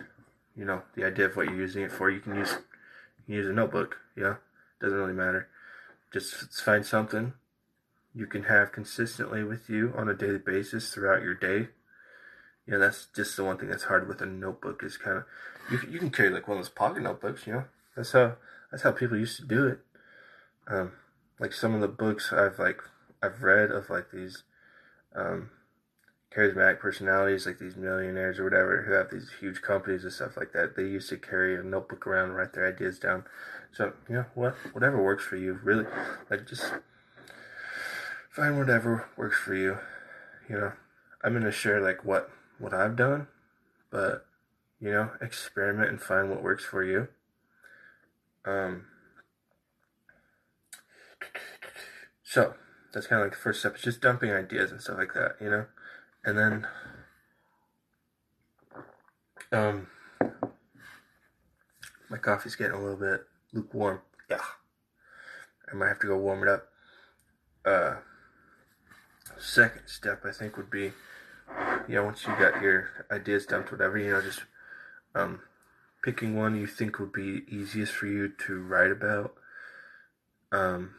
you 0.56 0.64
know, 0.64 0.82
the 0.94 1.04
idea 1.04 1.26
of 1.26 1.36
what 1.36 1.46
you're 1.46 1.56
using 1.56 1.82
it 1.82 1.92
for. 1.92 2.10
You 2.10 2.20
can 2.20 2.36
use, 2.36 2.52
you 2.52 3.24
can 3.26 3.34
use 3.34 3.46
a 3.48 3.52
notebook. 3.52 3.98
Know, 4.14 4.36
doesn't 4.80 4.96
really 4.96 5.12
matter. 5.12 5.48
Just 6.12 6.62
find 6.62 6.86
something 6.86 7.34
you 8.16 8.26
can 8.26 8.44
have 8.44 8.72
consistently 8.72 9.44
with 9.44 9.68
you 9.68 9.92
on 9.94 10.08
a 10.08 10.14
daily 10.14 10.38
basis 10.38 10.92
throughout 10.92 11.22
your 11.22 11.34
day. 11.34 11.68
You 12.66 12.72
know, 12.72 12.78
that's 12.78 13.06
just 13.14 13.36
the 13.36 13.44
one 13.44 13.58
thing 13.58 13.68
that's 13.68 13.84
hard 13.84 14.08
with 14.08 14.22
a 14.22 14.26
notebook 14.26 14.82
is 14.82 14.96
kind 14.96 15.18
of 15.18 15.24
you 15.70 15.80
you 15.90 15.98
can 15.98 16.10
carry 16.10 16.30
like 16.30 16.48
one 16.48 16.56
of 16.56 16.64
those 16.64 16.70
pocket 16.70 17.02
notebooks. 17.02 17.46
You 17.46 17.52
know, 17.52 17.64
that's 17.94 18.12
how 18.12 18.36
that's 18.70 18.82
how 18.82 18.92
people 18.92 19.18
used 19.18 19.36
to 19.36 19.46
do 19.46 19.66
it. 19.66 19.80
Um, 20.66 20.92
like 21.38 21.52
some 21.52 21.74
of 21.74 21.82
the 21.82 21.88
books 21.88 22.32
I've 22.32 22.58
like 22.58 22.80
I've 23.22 23.42
read 23.42 23.70
of 23.70 23.90
like 23.90 24.10
these 24.10 24.44
um, 25.14 25.50
charismatic 26.34 26.80
personalities, 26.80 27.46
like 27.46 27.58
these 27.58 27.76
millionaires 27.76 28.38
or 28.38 28.44
whatever, 28.44 28.82
who 28.82 28.92
have 28.92 29.10
these 29.10 29.30
huge 29.40 29.60
companies 29.60 30.04
and 30.04 30.12
stuff 30.12 30.38
like 30.38 30.52
that. 30.52 30.74
They 30.74 30.84
used 30.84 31.10
to 31.10 31.18
carry 31.18 31.54
a 31.54 31.62
notebook 31.62 32.06
around 32.06 32.30
and 32.30 32.36
write 32.36 32.54
their 32.54 32.66
ideas 32.66 32.98
down. 32.98 33.24
So 33.72 33.92
you 34.08 34.16
know 34.16 34.24
what, 34.34 34.54
whatever 34.72 35.02
works 35.02 35.24
for 35.24 35.36
you, 35.36 35.60
really, 35.62 35.84
like 36.30 36.46
just 36.46 36.72
find 38.36 38.58
whatever 38.58 39.08
works 39.16 39.38
for 39.38 39.54
you. 39.54 39.78
You 40.48 40.56
know, 40.56 40.72
I'm 41.24 41.32
gonna 41.32 41.50
share 41.50 41.80
like 41.80 42.04
what 42.04 42.30
what 42.58 42.74
I've 42.74 42.94
done, 42.94 43.28
but 43.90 44.26
you 44.78 44.90
know, 44.92 45.10
experiment 45.22 45.88
and 45.88 46.00
find 46.00 46.28
what 46.28 46.42
works 46.42 46.64
for 46.64 46.84
you. 46.84 47.08
Um. 48.44 48.84
So 52.22 52.54
that's 52.92 53.06
kind 53.06 53.22
of 53.22 53.26
like 53.26 53.32
the 53.32 53.42
first 53.42 53.60
step. 53.60 53.74
It's 53.74 53.82
just 53.82 54.02
dumping 54.02 54.30
ideas 54.30 54.70
and 54.70 54.82
stuff 54.82 54.98
like 54.98 55.14
that, 55.14 55.36
you 55.40 55.48
know, 55.48 55.66
and 56.24 56.38
then 56.38 56.66
um, 59.52 59.86
my 62.10 62.18
coffee's 62.18 62.56
getting 62.56 62.74
a 62.74 62.80
little 62.80 62.98
bit 62.98 63.22
lukewarm. 63.54 64.02
Yeah, 64.28 64.42
I 65.72 65.74
might 65.74 65.88
have 65.88 66.00
to 66.00 66.08
go 66.08 66.18
warm 66.18 66.42
it 66.42 66.48
up. 66.48 66.68
Uh 67.64 67.94
second 69.38 69.86
step 69.86 70.24
I 70.24 70.32
think 70.32 70.56
would 70.56 70.70
be, 70.70 70.92
know, 71.94 72.04
once 72.04 72.24
you 72.26 72.34
got 72.38 72.60
your 72.60 72.90
ideas 73.10 73.46
dumped, 73.46 73.72
whatever, 73.72 73.98
you 73.98 74.10
know, 74.10 74.20
just 74.22 74.42
um, 75.14 75.40
picking 76.02 76.36
one 76.36 76.56
you 76.56 76.66
think 76.66 76.98
would 76.98 77.12
be 77.12 77.42
easiest 77.48 77.92
for 77.92 78.06
you 78.06 78.28
to 78.46 78.60
write 78.60 78.90
about. 78.90 79.34
Um, 80.52 80.94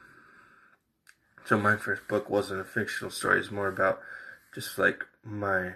so 1.45 1.57
my 1.57 1.77
first 1.77 2.07
book 2.07 2.29
wasn't 2.29 2.61
a 2.61 2.65
fictional 2.65 3.11
story; 3.11 3.39
it's 3.39 3.51
more 3.51 3.69
about 3.69 4.01
just 4.53 4.77
like 4.77 5.05
my 5.23 5.75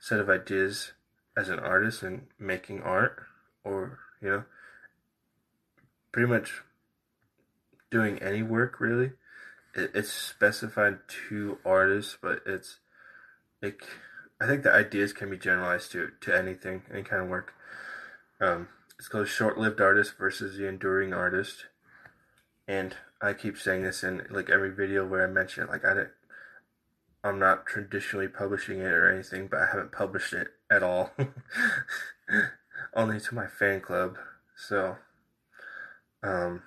set 0.00 0.20
of 0.20 0.28
ideas 0.28 0.92
as 1.36 1.48
an 1.48 1.58
artist 1.58 2.02
and 2.02 2.26
making 2.38 2.82
art, 2.82 3.22
or 3.62 3.98
you 4.20 4.28
know, 4.28 4.44
pretty 6.10 6.28
much 6.28 6.62
doing 7.90 8.18
any 8.18 8.42
work 8.42 8.80
really 8.80 9.12
it, 9.74 9.90
it's 9.94 10.12
specified 10.12 10.98
to 11.28 11.58
artists, 11.64 12.16
but 12.20 12.40
it's 12.46 12.78
it. 13.62 13.80
I 14.40 14.46
think 14.46 14.62
the 14.62 14.72
ideas 14.72 15.12
can 15.12 15.30
be 15.30 15.38
generalized 15.38 15.92
to 15.92 16.10
to 16.20 16.36
anything, 16.36 16.82
any 16.92 17.02
kind 17.02 17.22
of 17.22 17.28
work. 17.28 17.52
Um, 18.40 18.68
it's 18.98 19.08
called 19.08 19.28
short-lived 19.28 19.80
artist 19.80 20.14
versus 20.18 20.56
the 20.56 20.68
enduring 20.68 21.12
artist, 21.12 21.66
and 22.66 22.96
I 23.20 23.32
keep 23.32 23.58
saying 23.58 23.82
this 23.82 24.04
in 24.04 24.26
like 24.30 24.50
every 24.50 24.70
video 24.70 25.06
where 25.06 25.24
I 25.24 25.30
mention 25.30 25.64
it. 25.64 25.70
Like 25.70 25.84
I 25.84 25.94
didn't, 25.94 26.10
I'm 27.22 27.38
not 27.38 27.66
traditionally 27.66 28.28
publishing 28.28 28.80
it 28.80 28.92
or 28.92 29.10
anything, 29.10 29.48
but 29.48 29.60
I 29.60 29.66
haven't 29.66 29.92
published 29.92 30.32
it 30.32 30.48
at 30.70 30.82
all, 30.82 31.12
only 32.94 33.20
to 33.20 33.34
my 33.34 33.46
fan 33.46 33.80
club. 33.80 34.18
So, 34.56 34.96
um, 36.22 36.62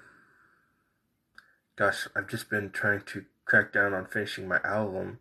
gosh, 1.77 2.07
I've 2.15 2.27
just 2.27 2.49
been 2.49 2.71
trying 2.71 3.01
to 3.01 3.25
crack 3.45 3.71
down 3.71 3.93
on 3.93 4.05
finishing 4.05 4.47
my 4.47 4.59
album. 4.63 5.19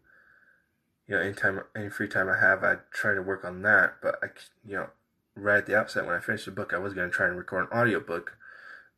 You 1.07 1.15
know, 1.15 1.21
anytime, 1.21 1.61
any 1.77 1.91
free 1.91 2.09
time 2.09 2.29
I 2.29 2.41
have, 2.41 2.65
I 2.65 2.77
try 2.93 3.15
to 3.15 3.23
work 3.23 3.45
on 3.45 3.63
that. 3.63 3.97
But 4.03 4.17
I, 4.23 4.27
you 4.67 4.77
know, 4.77 4.89
right 5.37 5.59
at 5.59 5.67
the 5.67 5.79
outset 5.79 6.07
when 6.07 6.17
I 6.17 6.21
finished 6.21 6.47
the 6.47 6.51
book, 6.51 6.73
I 6.73 6.79
was 6.79 6.95
going 6.95 7.09
to 7.09 7.15
try 7.15 7.27
and 7.27 7.37
record 7.37 7.69
an 7.71 7.79
audiobook. 7.79 8.37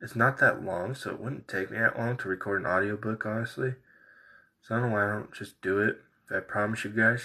It's 0.01 0.17
not 0.17 0.39
that 0.39 0.65
long, 0.65 0.95
so 0.95 1.11
it 1.11 1.21
wouldn't 1.21 1.49
take 1.49 1.71
me 1.71 1.79
that 1.79 1.99
long 1.99 2.17
to 2.19 2.29
record 2.29 2.63
an 2.63 2.69
audiobook, 2.69 3.27
honestly. 3.27 3.75
So 4.63 4.75
I 4.75 4.81
don't 4.81 4.91
know 4.91 4.95
why 4.95 5.05
I 5.05 5.13
don't 5.13 5.35
just 5.35 5.61
do 5.61 5.81
it. 5.81 5.99
I 6.31 6.41
promise 6.41 6.85
you 6.85 6.91
guys, 6.91 7.25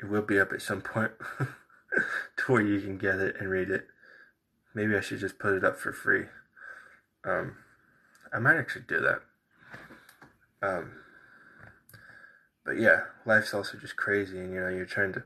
it 0.00 0.08
will 0.08 0.22
be 0.22 0.38
up 0.38 0.52
at 0.52 0.62
some 0.62 0.82
point 0.82 1.12
to 1.38 2.52
where 2.52 2.62
you 2.62 2.80
can 2.80 2.98
get 2.98 3.18
it 3.18 3.36
and 3.40 3.48
read 3.48 3.70
it. 3.70 3.86
Maybe 4.74 4.94
I 4.94 5.00
should 5.00 5.20
just 5.20 5.38
put 5.38 5.54
it 5.54 5.64
up 5.64 5.78
for 5.78 5.92
free. 5.92 6.26
Um, 7.24 7.56
I 8.32 8.38
might 8.38 8.56
actually 8.56 8.84
do 8.88 9.00
that. 9.00 9.22
Um, 10.60 10.92
but 12.64 12.78
yeah, 12.78 13.04
life's 13.24 13.54
also 13.54 13.78
just 13.78 13.96
crazy, 13.96 14.38
and 14.38 14.52
you 14.52 14.60
know, 14.60 14.68
you're 14.68 14.84
trying 14.84 15.12
to 15.14 15.24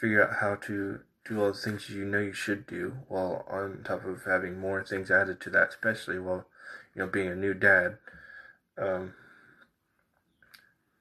figure 0.00 0.22
out 0.26 0.38
how 0.40 0.56
to 0.66 1.00
do 1.24 1.40
all 1.40 1.48
the 1.48 1.58
things 1.58 1.90
you 1.90 2.04
know 2.04 2.18
you 2.18 2.32
should 2.32 2.66
do, 2.66 2.96
while 3.08 3.44
on 3.48 3.82
top 3.84 4.04
of 4.04 4.24
having 4.24 4.58
more 4.58 4.82
things 4.82 5.10
added 5.10 5.40
to 5.40 5.50
that, 5.50 5.68
especially 5.68 6.18
while 6.18 6.46
you 6.94 7.00
know 7.00 7.06
being 7.06 7.28
a 7.28 7.36
new 7.36 7.54
dad. 7.54 7.98
Um, 8.78 9.14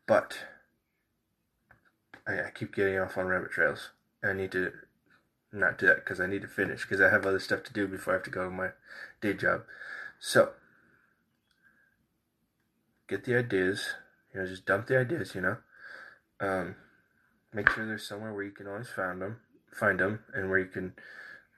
but 0.06 0.40
I, 2.28 2.48
I 2.48 2.52
keep 2.54 2.76
getting 2.76 3.00
off 3.00 3.18
on 3.18 3.28
rabbit 3.28 3.52
trails. 3.52 3.90
I 4.24 4.34
need 4.34 4.52
to 4.52 4.72
not 5.52 5.80
do 5.80 5.88
that 5.88 6.04
because 6.06 6.20
I 6.20 6.28
need 6.28 6.42
to 6.44 6.48
finish 6.48 6.84
because 6.84 7.02
I 7.02 7.10
have 7.10 7.26
other 7.26 7.40
stuff 7.40 7.64
to 7.64 7.74
do 7.74 7.88
before 7.88 8.14
I 8.14 8.18
have 8.18 8.24
to 8.24 8.30
go 8.30 8.46
to 8.46 8.52
my 8.52 8.70
day 9.22 9.34
job. 9.34 9.64
So 10.20 10.52
get 13.10 13.26
the 13.26 13.38
ideas, 13.38 13.96
you 14.34 14.40
know, 14.40 14.48
just 14.48 14.66
dump 14.66 14.88
the 14.88 15.00
ideas, 15.00 15.34
you 15.36 15.42
know. 15.42 15.58
Um, 16.40 16.76
make 17.54 17.70
sure 17.70 17.86
there's 17.86 18.08
somewhere 18.08 18.34
where 18.34 18.44
you 18.44 18.52
can 18.52 18.68
always 18.68 18.90
find 18.90 19.22
them, 19.22 19.40
find 19.74 20.00
them, 20.00 20.20
and 20.34 20.50
where 20.50 20.60
you 20.60 20.68
can, 20.68 20.94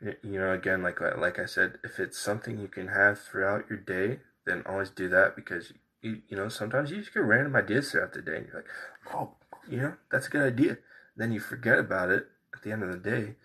you 0.01 0.39
know, 0.39 0.51
again, 0.51 0.81
like 0.81 0.99
like 1.01 1.37
I 1.37 1.45
said, 1.45 1.77
if 1.83 1.99
it's 1.99 2.17
something 2.17 2.57
you 2.57 2.67
can 2.67 2.87
have 2.87 3.19
throughout 3.19 3.65
your 3.69 3.79
day, 3.79 4.21
then 4.45 4.63
always 4.65 4.89
do 4.89 5.07
that 5.09 5.35
because 5.35 5.73
you 6.01 6.21
you 6.27 6.37
know 6.37 6.49
sometimes 6.49 6.89
you 6.89 6.97
just 6.97 7.13
get 7.13 7.23
random 7.23 7.55
ideas 7.55 7.91
throughout 7.91 8.13
the 8.13 8.21
day, 8.21 8.37
and 8.37 8.47
you're 8.47 8.55
like, 8.55 9.13
oh, 9.13 9.31
you 9.69 9.77
know, 9.77 9.93
that's 10.11 10.27
a 10.27 10.31
good 10.31 10.53
idea. 10.53 10.77
Then 11.15 11.31
you 11.31 11.39
forget 11.39 11.77
about 11.77 12.09
it 12.09 12.27
at 12.55 12.63
the 12.63 12.71
end 12.71 12.83
of 12.83 12.91
the 12.91 12.97
day 12.97 13.35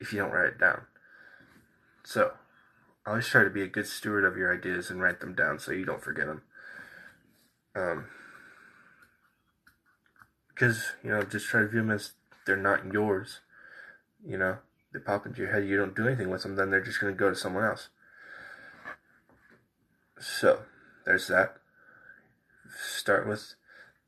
if 0.00 0.12
you 0.12 0.18
don't 0.18 0.32
write 0.32 0.48
it 0.48 0.58
down. 0.58 0.82
So, 2.04 2.32
always 3.06 3.28
try 3.28 3.44
to 3.44 3.50
be 3.50 3.62
a 3.62 3.68
good 3.68 3.86
steward 3.86 4.24
of 4.24 4.36
your 4.36 4.52
ideas 4.52 4.90
and 4.90 5.00
write 5.00 5.20
them 5.20 5.34
down 5.34 5.60
so 5.60 5.70
you 5.70 5.84
don't 5.84 6.02
forget 6.02 6.26
them. 6.26 6.42
Um, 7.74 8.06
because 10.48 10.92
you 11.02 11.10
know, 11.10 11.22
just 11.22 11.46
try 11.46 11.60
to 11.60 11.68
view 11.68 11.80
them 11.80 11.90
as 11.90 12.12
they're 12.46 12.56
not 12.56 12.92
yours. 12.92 13.40
You 14.24 14.38
know, 14.38 14.58
they 14.92 15.00
pop 15.00 15.26
into 15.26 15.40
your 15.40 15.52
head, 15.52 15.66
you 15.66 15.76
don't 15.76 15.96
do 15.96 16.06
anything 16.06 16.30
with 16.30 16.42
them, 16.42 16.56
then 16.56 16.70
they're 16.70 16.84
just 16.84 17.00
going 17.00 17.12
to 17.12 17.18
go 17.18 17.30
to 17.30 17.36
someone 17.36 17.64
else. 17.64 17.88
So, 20.20 20.60
there's 21.04 21.26
that. 21.28 21.56
Start 22.78 23.26
with 23.26 23.54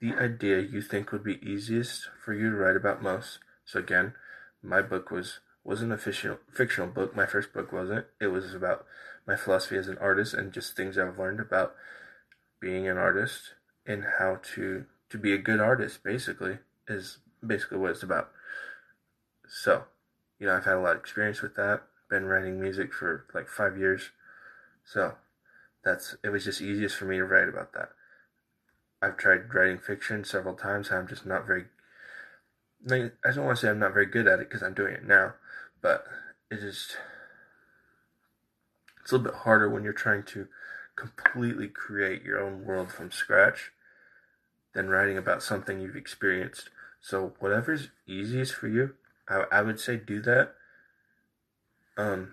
the 0.01 0.15
idea 0.15 0.61
you 0.61 0.83
think 0.83 1.11
would 1.13 1.25
be 1.25 1.41
easiest 1.43 2.09
for 2.25 2.35
you 2.35 2.51
to 2.51 2.57
write 2.57 2.77
about 2.77 3.03
most. 3.03 3.39
So 3.65 3.79
again, 3.79 4.15
my 4.63 4.83
book 4.83 5.11
was 5.11 5.41
wasn't 5.65 5.93
a 5.93 5.99
fictional 5.99 6.39
fictional 6.53 6.89
book. 6.91 7.17
My 7.17 7.27
first 7.27 7.53
book 7.53 7.73
wasn't. 7.73 8.07
It 8.21 8.29
was 8.29 8.55
about 8.55 8.85
my 9.27 9.37
philosophy 9.37 9.77
as 9.77 9.89
an 9.89 9.99
artist 9.99 10.35
and 10.35 10.53
just 10.53 10.77
things 10.77 10.99
I've 10.99 11.19
learned 11.19 11.41
about 11.41 11.75
being 12.65 12.89
an 12.89 12.97
artist 12.97 13.53
and 13.87 14.05
how 14.19 14.41
to 14.55 14.87
to 15.11 15.19
be 15.19 15.35
a 15.35 15.39
good 15.39 15.61
artist 15.61 16.03
basically 16.03 16.59
is 16.89 17.19
basically 17.47 17.77
what 17.77 17.91
it's 17.91 18.03
about. 18.03 18.31
So, 19.47 19.85
you 20.39 20.47
know, 20.47 20.57
I've 20.57 20.65
had 20.65 20.77
a 20.77 20.81
lot 20.81 20.97
of 20.97 21.01
experience 21.03 21.43
with 21.43 21.57
that. 21.57 21.83
Been 22.09 22.25
writing 22.25 22.59
music 22.59 22.95
for 22.95 23.27
like 23.35 23.49
5 23.49 23.77
years. 23.77 24.11
So, 24.83 25.17
that's 25.85 26.17
it 26.25 26.31
was 26.31 26.45
just 26.45 26.63
easiest 26.63 26.97
for 26.97 27.05
me 27.05 27.19
to 27.19 27.25
write 27.25 27.51
about 27.51 27.75
that. 27.75 27.91
I've 29.03 29.19
tried 29.19 29.53
writing 29.55 29.79
fiction 29.79 30.25
several 30.25 30.55
times. 30.55 30.91
I'm 30.91 31.07
just 31.07 31.27
not 31.27 31.47
very. 31.47 31.67
I 32.91 33.11
don't 33.35 33.45
want 33.45 33.59
to 33.59 33.67
say 33.67 33.69
I'm 33.69 33.79
not 33.79 33.93
very 33.93 34.07
good 34.07 34.27
at 34.27 34.41
it 34.41 34.49
because 34.49 34.63
I'm 34.63 34.75
doing 34.75 34.95
it 34.95 35.07
now, 35.07 35.35
but 35.83 36.07
it. 36.51 36.61
Just 36.61 36.97
it's 39.03 39.13
a 39.13 39.17
little 39.17 39.31
bit 39.31 39.41
harder 39.41 39.69
when 39.69 39.85
you're 39.85 39.93
trying 39.93 40.23
to 40.23 40.49
completely 40.97 41.69
create 41.69 42.23
your 42.23 42.41
own 42.41 42.65
world 42.65 42.93
from 42.93 43.11
scratch 43.11 43.73
than 44.75 44.89
writing 44.89 45.19
about 45.19 45.43
something 45.43 45.81
you've 45.81 45.97
experienced. 45.97 46.71
So 47.01 47.35
whatever's 47.39 47.89
easiest 48.07 48.55
for 48.55 48.69
you, 48.69 48.95
I, 49.29 49.45
I 49.51 49.63
would 49.63 49.81
say 49.81 49.97
do 49.97 50.21
that. 50.23 50.55
Um, 51.97 52.33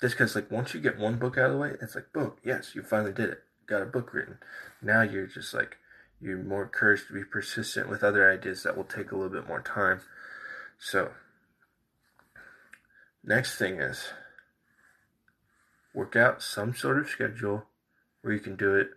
just 0.00 0.14
because 0.14 0.34
like 0.34 0.50
once 0.50 0.74
you 0.74 0.80
get 0.80 0.98
one 0.98 1.18
book 1.18 1.38
out 1.38 1.46
of 1.46 1.52
the 1.52 1.58
way, 1.58 1.72
it's 1.80 1.94
like 1.94 2.12
boom, 2.12 2.32
yes, 2.44 2.74
you 2.74 2.82
finally 2.82 3.12
did 3.12 3.30
it, 3.30 3.42
got 3.66 3.82
a 3.82 3.86
book 3.86 4.12
written. 4.12 4.38
Now 4.82 5.02
you're 5.02 5.26
just 5.26 5.54
like 5.54 5.78
you're 6.20 6.38
more 6.38 6.64
encouraged 6.64 7.08
to 7.08 7.14
be 7.14 7.24
persistent 7.24 7.88
with 7.88 8.02
other 8.02 8.30
ideas 8.30 8.62
that 8.62 8.76
will 8.76 8.84
take 8.84 9.12
a 9.12 9.16
little 9.16 9.32
bit 9.32 9.46
more 9.46 9.60
time. 9.62 10.00
So, 10.78 11.12
next 13.24 13.56
thing 13.56 13.80
is 13.80 14.08
work 15.94 16.16
out 16.16 16.42
some 16.42 16.74
sort 16.74 16.98
of 16.98 17.08
schedule 17.08 17.66
where 18.28 18.36
you 18.36 18.42
can 18.42 18.56
do 18.56 18.74
it 18.74 18.90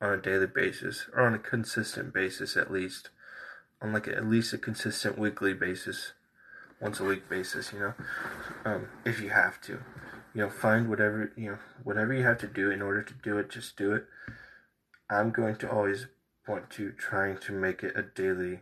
on 0.00 0.12
a 0.12 0.16
daily 0.16 0.46
basis 0.46 1.06
or 1.12 1.26
on 1.26 1.34
a 1.34 1.38
consistent 1.40 2.14
basis 2.14 2.56
at 2.56 2.70
least 2.70 3.10
on 3.82 3.92
like 3.92 4.06
at 4.06 4.24
least 4.24 4.52
a 4.52 4.58
consistent 4.58 5.18
weekly 5.18 5.52
basis 5.52 6.12
once 6.80 7.00
a 7.00 7.04
week 7.04 7.28
basis 7.28 7.72
you 7.72 7.80
know 7.80 7.94
um, 8.64 8.86
if 9.04 9.20
you 9.20 9.30
have 9.30 9.60
to. 9.60 9.80
You 10.34 10.42
know 10.42 10.50
find 10.50 10.88
whatever 10.88 11.32
you 11.36 11.50
know 11.50 11.58
whatever 11.82 12.12
you 12.12 12.22
have 12.22 12.38
to 12.38 12.46
do 12.46 12.70
in 12.70 12.80
order 12.80 13.02
to 13.02 13.14
do 13.24 13.38
it 13.38 13.50
just 13.50 13.76
do 13.76 13.92
it. 13.92 14.04
I'm 15.10 15.32
going 15.32 15.56
to 15.56 15.70
always 15.70 16.06
point 16.46 16.70
to 16.70 16.92
trying 16.92 17.38
to 17.38 17.52
make 17.52 17.82
it 17.82 17.96
a 17.96 18.02
daily 18.02 18.60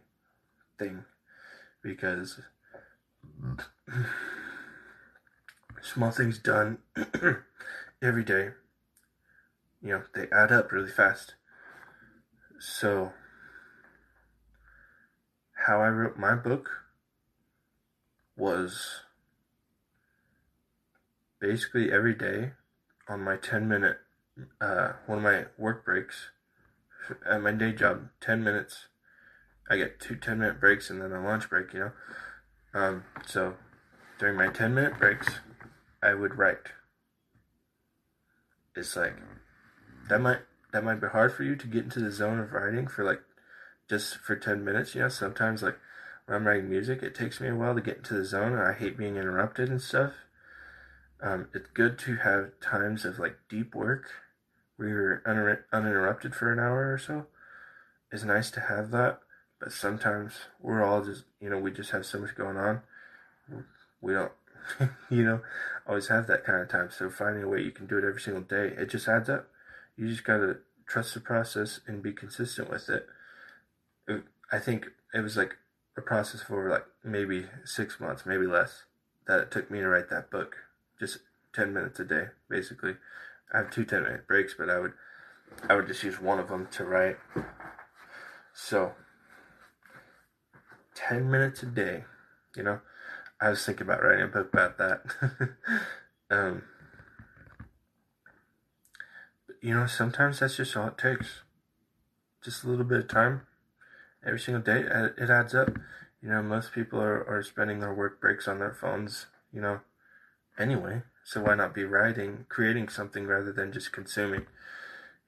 thing 0.78 1.04
because 1.82 2.40
small 5.82 6.10
things 6.10 6.38
done 6.38 6.78
every 8.02 8.24
day, 8.24 8.52
you 9.82 9.90
know, 9.90 10.02
they 10.14 10.28
add 10.30 10.52
up 10.52 10.70
really 10.72 10.90
fast. 10.90 11.34
So, 12.58 13.12
how 15.66 15.80
I 15.80 15.88
wrote 15.88 16.16
my 16.16 16.34
book 16.34 16.70
was 18.36 19.02
basically 21.40 21.92
every 21.92 22.14
day 22.14 22.52
on 23.08 23.20
my 23.20 23.36
10 23.36 23.68
minute, 23.68 23.98
uh, 24.60 24.92
one 25.06 25.18
of 25.18 25.24
my 25.24 25.46
work 25.58 25.84
breaks 25.84 26.30
at 27.28 27.42
my 27.42 27.52
day 27.52 27.72
job, 27.72 28.08
10 28.20 28.44
minutes. 28.44 28.86
I 29.68 29.76
get 29.76 30.00
two 30.00 30.16
10 30.16 30.38
minute 30.38 30.60
breaks 30.60 30.90
and 30.90 31.00
then 31.00 31.12
a 31.12 31.22
lunch 31.22 31.48
break, 31.48 31.72
you 31.72 31.80
know. 31.80 31.92
Um, 32.74 33.04
so 33.26 33.54
during 34.18 34.36
my 34.36 34.48
10 34.48 34.74
minute 34.74 34.98
breaks, 34.98 35.40
I 36.02 36.14
would 36.14 36.36
write. 36.36 36.72
It's 38.74 38.96
like 38.96 39.14
that 40.08 40.20
might 40.20 40.40
that 40.72 40.84
might 40.84 41.00
be 41.00 41.08
hard 41.08 41.34
for 41.34 41.44
you 41.44 41.56
to 41.56 41.66
get 41.66 41.84
into 41.84 42.00
the 42.00 42.10
zone 42.10 42.38
of 42.38 42.52
writing 42.52 42.86
for 42.86 43.04
like 43.04 43.22
just 43.88 44.16
for 44.16 44.36
10 44.36 44.64
minutes, 44.64 44.94
you 44.94 45.02
know. 45.02 45.08
Sometimes 45.08 45.62
like 45.62 45.78
when 46.26 46.36
I'm 46.36 46.46
writing 46.46 46.70
music, 46.70 47.02
it 47.02 47.14
takes 47.14 47.40
me 47.40 47.48
a 47.48 47.54
while 47.54 47.74
to 47.74 47.80
get 47.80 47.98
into 47.98 48.14
the 48.14 48.24
zone 48.24 48.52
and 48.52 48.62
I 48.62 48.72
hate 48.72 48.96
being 48.96 49.16
interrupted 49.16 49.68
and 49.68 49.80
stuff. 49.80 50.12
Um, 51.20 51.48
it's 51.54 51.68
good 51.74 51.98
to 52.00 52.16
have 52.16 52.58
times 52.60 53.04
of 53.04 53.18
like 53.18 53.36
deep 53.48 53.74
work 53.74 54.10
we 54.82 54.92
were 54.92 55.22
uninter- 55.26 55.64
uninterrupted 55.72 56.34
for 56.34 56.52
an 56.52 56.58
hour 56.58 56.92
or 56.92 56.98
so. 56.98 57.26
It's 58.10 58.24
nice 58.24 58.50
to 58.52 58.60
have 58.60 58.90
that, 58.90 59.20
but 59.60 59.72
sometimes 59.72 60.32
we're 60.60 60.84
all 60.84 61.04
just, 61.04 61.24
you 61.40 61.48
know, 61.48 61.58
we 61.58 61.70
just 61.70 61.90
have 61.90 62.04
so 62.04 62.18
much 62.18 62.34
going 62.34 62.56
on. 62.56 62.82
We 64.00 64.14
don't, 64.14 64.32
you 65.10 65.24
know, 65.24 65.40
always 65.86 66.08
have 66.08 66.26
that 66.26 66.44
kind 66.44 66.60
of 66.60 66.68
time. 66.68 66.90
So 66.90 67.10
finding 67.10 67.42
a 67.42 67.48
way 67.48 67.62
you 67.62 67.70
can 67.70 67.86
do 67.86 67.98
it 67.98 68.04
every 68.04 68.20
single 68.20 68.42
day, 68.42 68.74
it 68.76 68.90
just 68.90 69.08
adds 69.08 69.28
up. 69.28 69.48
You 69.96 70.08
just 70.08 70.24
gotta 70.24 70.58
trust 70.86 71.14
the 71.14 71.20
process 71.20 71.80
and 71.86 72.02
be 72.02 72.12
consistent 72.12 72.70
with 72.70 72.88
it. 72.88 73.06
I 74.50 74.58
think 74.58 74.88
it 75.14 75.20
was 75.20 75.36
like 75.36 75.56
a 75.96 76.02
process 76.02 76.42
for 76.42 76.68
like 76.68 76.86
maybe 77.04 77.46
six 77.64 78.00
months, 78.00 78.26
maybe 78.26 78.46
less, 78.46 78.84
that 79.26 79.40
it 79.40 79.50
took 79.50 79.70
me 79.70 79.80
to 79.80 79.88
write 79.88 80.10
that 80.10 80.30
book. 80.30 80.56
Just 80.98 81.18
10 81.54 81.72
minutes 81.72 82.00
a 82.00 82.04
day, 82.04 82.26
basically. 82.48 82.96
I 83.52 83.58
have 83.58 83.70
two 83.70 83.84
10 83.84 84.02
minute 84.02 84.26
breaks, 84.26 84.54
but 84.56 84.70
I 84.70 84.78
would 84.78 84.92
I 85.68 85.74
would 85.74 85.86
just 85.86 86.02
use 86.02 86.20
one 86.20 86.38
of 86.38 86.48
them 86.48 86.68
to 86.72 86.84
write. 86.84 87.16
So 88.54 88.92
10 90.94 91.30
minutes 91.30 91.62
a 91.62 91.66
day, 91.66 92.04
you 92.56 92.62
know. 92.62 92.80
I 93.40 93.50
was 93.50 93.64
thinking 93.64 93.86
about 93.86 94.02
writing 94.02 94.24
a 94.24 94.28
book 94.28 94.52
about 94.52 94.78
that. 94.78 95.02
um, 96.30 96.62
you 99.62 99.72
know, 99.72 99.86
sometimes 99.86 100.40
that's 100.40 100.56
just 100.56 100.76
all 100.76 100.88
it 100.88 100.98
takes. 100.98 101.42
Just 102.44 102.64
a 102.64 102.68
little 102.68 102.84
bit 102.84 102.98
of 102.98 103.08
time 103.08 103.42
every 104.26 104.40
single 104.40 104.62
day. 104.62 104.80
It 105.16 105.30
adds 105.30 105.54
up. 105.54 105.78
You 106.20 106.28
know, 106.28 106.42
most 106.42 106.72
people 106.72 107.00
are, 107.00 107.24
are 107.28 107.42
spending 107.42 107.78
their 107.78 107.94
work 107.94 108.20
breaks 108.20 108.48
on 108.48 108.58
their 108.58 108.74
phones, 108.74 109.26
you 109.52 109.60
know, 109.60 109.80
anyway. 110.58 111.02
So 111.24 111.42
why 111.42 111.54
not 111.54 111.74
be 111.74 111.84
writing, 111.84 112.46
creating 112.48 112.88
something 112.88 113.26
rather 113.26 113.52
than 113.52 113.72
just 113.72 113.92
consuming? 113.92 114.46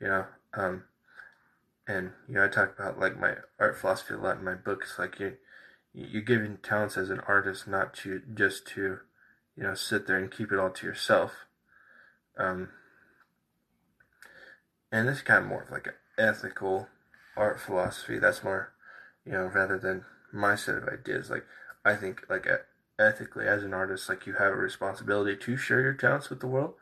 You 0.01 0.09
know, 0.09 0.27
um, 0.53 0.85
and 1.87 2.11
you 2.29 2.35
know, 2.35 2.45
I 2.45 2.49
talk 2.49 2.77
about 2.77 2.99
like 2.99 3.19
my 3.19 3.35
art 3.61 3.79
philosophy 3.79 4.15
a 4.15 4.19
lot 4.19 4.39
in 4.39 4.45
my 4.45 4.55
books. 4.55 4.99
Like 4.99 5.21
you, 5.21 5.37
you're 5.93 6.23
given 6.23 6.59
talents 6.61 6.97
as 6.97 7.11
an 7.11 7.21
artist, 7.29 7.69
not 7.69 7.95
to 7.99 8.21
just 8.35 8.67
to, 8.69 8.99
you 9.57 9.63
know, 9.63 9.75
sit 9.75 10.09
there 10.09 10.19
and 10.19 10.31
keep 10.31 10.51
it 10.51 10.59
all 10.59 10.71
to 10.71 10.87
yourself. 10.87 11.33
Um, 12.37 12.71
and 14.95 15.09
this 15.09 15.17
is 15.17 15.23
kind 15.23 15.43
of 15.43 15.49
more 15.49 15.63
of 15.63 15.73
like 15.73 15.89
an 15.89 15.95
ethical 16.17 16.87
art 17.37 17.59
philosophy. 17.59 18.17
That's 18.17 18.45
more, 18.45 18.73
you 19.27 19.33
know, 19.33 19.47
rather 19.47 19.77
than 19.77 20.05
my 20.33 20.55
set 20.55 20.77
of 20.77 20.89
ideas. 20.89 21.31
Like 21.31 21.45
I 21.85 21.97
think 21.97 22.23
like 22.31 22.47
ethically 22.97 23.49
as 23.49 23.65
an 23.65 23.75
artist 23.75 24.09
like 24.09 24.25
you 24.25 24.35
have 24.35 24.53
a 24.53 24.57
responsibility 24.57 25.37
to 25.37 25.57
share 25.57 25.81
your 25.81 25.95
talents 25.95 26.31
with 26.31 26.39
the 26.39 26.47
world 26.47 26.75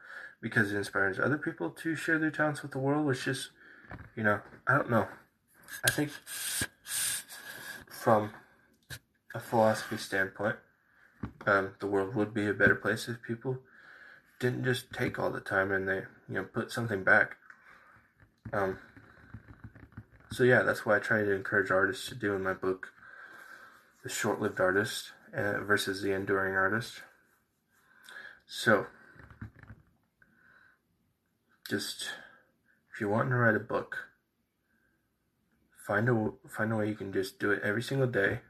because 0.42 0.70
it 0.70 0.77
inspires 0.77 1.18
other 1.18 1.38
people 1.38 1.70
to 1.70 1.96
share 1.96 2.18
their 2.18 2.31
talents 2.31 2.61
with 2.61 2.72
the 2.72 2.79
world 2.79 3.07
which 3.07 3.27
is, 3.27 3.48
you 4.14 4.22
know 4.22 4.40
i 4.66 4.75
don't 4.77 4.90
know 4.90 5.09
i 5.87 5.90
think 5.90 6.11
from 7.88 8.31
a 9.35 9.40
philosophy 9.40 9.96
standpoint 9.96 10.57
um, 11.46 11.70
the 11.81 11.87
world 11.87 12.14
would 12.14 12.35
be 12.35 12.46
a 12.46 12.53
better 12.53 12.75
place 12.75 13.09
if 13.09 13.22
people 13.22 13.59
didn't 14.38 14.64
just 14.64 14.92
take 14.92 15.18
all 15.18 15.31
the 15.31 15.40
time 15.40 15.72
and 15.72 15.88
they 15.88 16.03
you 16.29 16.35
know 16.35 16.44
put 16.44 16.70
something 16.70 17.03
back 17.03 17.37
um, 18.52 18.78
so 20.31 20.44
yeah 20.44 20.62
that's 20.62 20.85
why 20.85 20.96
i 20.96 20.98
try 20.98 21.22
to 21.22 21.33
encourage 21.33 21.70
artists 21.70 22.09
to 22.09 22.14
do 22.14 22.35
in 22.35 22.42
my 22.42 22.52
book 22.52 22.92
the 24.02 24.09
short-lived 24.09 24.61
artist 24.61 25.12
uh, 25.35 25.61
versus 25.61 26.02
the 26.02 26.12
enduring 26.12 26.55
artist. 26.55 27.02
So, 28.46 28.87
just 31.68 32.11
if 32.92 33.00
you're 33.00 33.11
wanting 33.11 33.31
to 33.31 33.37
write 33.37 33.55
a 33.55 33.61
book, 33.61 34.09
find 35.87 36.09
a 36.09 36.31
find 36.48 36.72
a 36.72 36.76
way 36.76 36.88
you 36.88 36.94
can 36.94 37.12
just 37.12 37.38
do 37.38 37.50
it 37.50 37.62
every 37.62 37.83
single 37.83 38.09
day. 38.09 38.40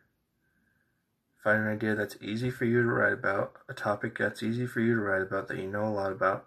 Find 1.45 1.63
an 1.63 1.69
idea 1.69 1.95
that's 1.95 2.17
easy 2.23 2.51
for 2.51 2.65
you 2.65 2.83
to 2.83 2.89
write 2.89 3.13
about, 3.13 3.55
a 3.69 3.75
topic 3.75 4.19
that's 4.19 4.43
easy 4.43 4.67
for 4.67 4.81
you 4.81 4.95
to 4.95 5.01
write 5.01 5.23
about 5.23 5.49
that 5.49 5.59
you 5.59 5.69
know 5.69 5.85
a 5.85 5.91
lot 5.91 6.13
about, 6.13 6.47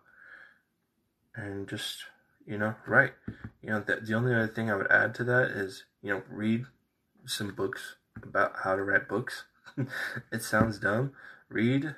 and 1.36 1.68
just 1.68 2.06
you 2.46 2.58
know 2.58 2.76
right. 2.88 3.14
You 3.62 3.72
know 3.72 3.80
that 3.82 4.06
the 4.06 4.14
only 4.14 4.34
other 4.34 4.48
thing 4.48 4.70
I 4.70 4.76
would 4.76 4.92
add 4.92 5.16
to 5.16 5.24
that 5.26 5.52
is 5.52 5.86
you 6.02 6.14
know 6.14 6.24
read 6.30 6.66
some 7.26 7.54
books 7.56 7.96
about 8.22 8.54
how 8.64 8.76
to 8.76 8.84
write 8.84 9.10
books 9.10 9.46
it 10.32 10.44
sounds 10.44 10.80
dumb. 10.80 11.14
Read 11.50 11.96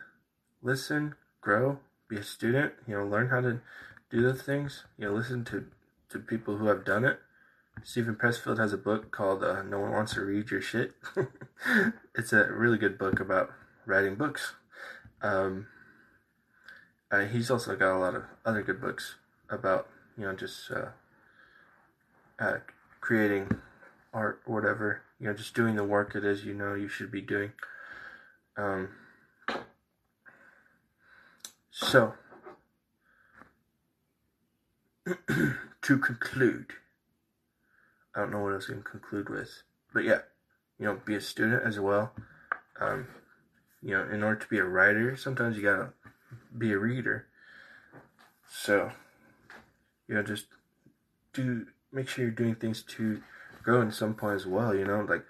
listen, 0.62 1.16
grow, 1.42 1.80
be 2.10 2.18
a 2.18 2.24
student, 2.24 2.74
you 2.88 2.96
know, 2.96 3.06
learn 3.06 3.30
how 3.30 3.42
to 3.42 3.62
do 4.10 4.22
the 4.22 4.34
things, 4.34 4.84
you 4.98 5.06
know, 5.06 5.14
listen 5.14 5.46
to, 5.46 5.66
to 6.10 6.20
people 6.20 6.58
who 6.58 6.68
have 6.68 6.86
done 6.86 7.06
it. 7.06 7.20
Steven 7.84 8.16
Pressfield 8.16 8.58
has 8.58 8.74
a 8.74 8.78
book 8.78 9.12
called 9.12 9.44
uh, 9.44 9.62
No 9.62 9.80
One 9.80 9.92
Wants 9.92 10.16
to 10.16 10.22
Read 10.22 10.50
Your 10.50 10.62
Shit. 10.62 10.94
it's 12.16 12.34
a 12.34 12.52
really 12.52 12.78
good 12.78 12.98
book 12.98 13.20
about 13.20 13.52
writing 13.86 14.16
books. 14.16 14.54
Um, 15.22 15.68
uh, 17.12 17.26
he's 17.26 17.52
also 17.52 17.76
got 17.76 17.96
a 17.96 18.00
lot 18.00 18.16
of 18.16 18.24
other 18.46 18.64
good 18.64 18.82
books 18.82 19.16
about, 19.50 19.88
you 20.18 20.26
know, 20.26 20.34
just 20.34 20.72
uh, 20.72 20.90
uh, 22.40 22.58
creating 23.00 23.50
art 24.14 24.42
or 24.46 24.56
whatever, 24.56 25.02
you 25.20 25.28
know, 25.28 25.34
just 25.34 25.54
doing 25.54 25.76
the 25.76 25.84
work 25.84 26.16
it 26.16 26.26
is 26.26 26.44
you 26.44 26.54
know 26.54 26.74
you 26.74 26.88
should 26.88 27.12
be 27.12 27.22
doing. 27.22 27.52
Um, 28.58 28.90
so, 31.72 32.14
to 35.82 35.98
conclude, 36.00 36.72
I 38.16 38.22
don't 38.22 38.32
know 38.32 38.40
what 38.40 38.54
I 38.54 38.56
was 38.56 38.66
going 38.66 38.82
to 38.82 38.90
conclude 38.90 39.30
with, 39.30 39.62
but 39.94 40.04
yeah, 40.04 40.22
you 40.80 40.86
know, 40.86 41.00
be 41.06 41.16
a 41.16 41.22
student 41.22 41.64
as 41.64 41.80
well. 41.80 42.14
Um, 42.80 43.08
you 43.82 43.92
know, 43.92 44.08
in 44.12 44.24
order 44.24 44.40
to 44.40 44.48
be 44.48 44.58
a 44.58 44.64
writer, 44.64 45.16
sometimes 45.16 45.56
you 45.56 45.64
gotta 45.64 45.90
be 46.58 46.72
a 46.72 46.78
reader. 46.78 47.28
So, 48.50 48.92
you 50.08 50.16
know, 50.16 50.24
just 50.24 50.48
do 51.34 51.68
make 51.92 52.08
sure 52.08 52.26
you're 52.26 52.34
doing 52.34 52.56
things 52.56 52.84
to 52.84 53.22
grow 53.64 53.82
in 53.82 53.92
some 53.92 54.14
point 54.14 54.36
as 54.36 54.46
well. 54.46 54.76
You 54.76 54.86
know, 54.86 55.06
like 55.08 55.26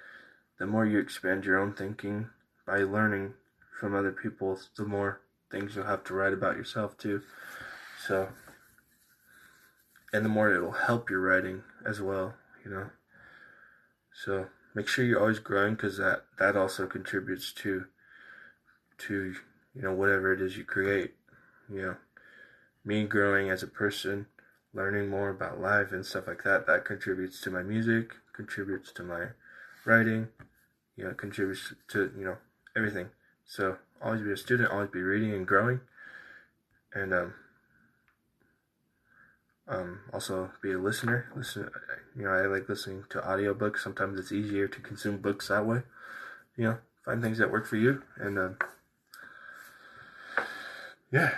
the 0.59 0.67
more 0.67 0.85
you 0.85 0.99
expand 0.99 1.45
your 1.45 1.59
own 1.59 1.73
thinking 1.73 2.29
by 2.65 2.79
learning 2.79 3.33
from 3.79 3.95
other 3.95 4.11
people, 4.11 4.59
the 4.75 4.85
more 4.85 5.21
things 5.51 5.75
you'll 5.75 5.85
have 5.85 6.03
to 6.05 6.13
write 6.13 6.33
about 6.33 6.57
yourself 6.57 6.97
too. 6.97 7.21
So, 8.05 8.29
and 10.13 10.25
the 10.25 10.29
more 10.29 10.53
it'll 10.53 10.71
help 10.71 11.09
your 11.09 11.19
writing 11.19 11.63
as 11.85 12.01
well, 12.01 12.35
you 12.63 12.71
know. 12.71 12.89
So 14.23 14.47
make 14.73 14.87
sure 14.87 15.05
you're 15.05 15.19
always 15.19 15.39
growing 15.39 15.75
because 15.75 15.97
that 15.97 16.25
that 16.39 16.55
also 16.55 16.87
contributes 16.87 17.51
to 17.53 17.85
to 18.99 19.35
you 19.75 19.81
know 19.81 19.93
whatever 19.93 20.33
it 20.33 20.41
is 20.41 20.57
you 20.57 20.63
create. 20.63 21.15
You 21.69 21.81
know, 21.81 21.95
me 22.83 23.05
growing 23.05 23.49
as 23.49 23.61
a 23.61 23.67
person, 23.67 24.27
learning 24.77 25.09
more 25.09 25.29
about 25.29 25.59
life 25.59 25.91
and 25.91 26.05
stuff 26.05 26.27
like 26.27 26.43
that. 26.43 26.67
That 26.67 26.85
contributes 26.85 27.41
to 27.41 27.51
my 27.51 27.63
music, 27.63 28.13
contributes 28.33 28.93
to 28.93 29.03
my 29.03 29.25
writing. 29.83 30.29
You 30.95 31.05
know, 31.05 31.13
contributes 31.13 31.73
to 31.89 32.11
you 32.17 32.23
know 32.23 32.37
everything. 32.75 33.09
So 33.45 33.77
always 34.01 34.21
be 34.21 34.31
a 34.31 34.37
student, 34.37 34.71
always 34.71 34.89
be 34.89 35.01
reading 35.01 35.33
and 35.33 35.45
growing, 35.45 35.81
and 36.93 37.13
um, 37.13 37.33
um, 39.67 39.99
also 40.13 40.51
be 40.61 40.71
a 40.71 40.77
listener. 40.77 41.31
Listen, 41.35 41.69
you 42.15 42.23
know, 42.23 42.29
I 42.29 42.45
like 42.45 42.69
listening 42.69 43.03
to 43.09 43.19
audiobooks. 43.19 43.79
Sometimes 43.79 44.19
it's 44.19 44.31
easier 44.31 44.67
to 44.67 44.79
consume 44.79 45.17
books 45.17 45.49
that 45.49 45.65
way. 45.65 45.81
You 46.55 46.63
know, 46.63 46.77
find 47.03 47.21
things 47.21 47.39
that 47.39 47.51
work 47.51 47.67
for 47.67 47.77
you, 47.77 48.03
and 48.17 48.37
um, 48.37 48.57
yeah. 51.11 51.31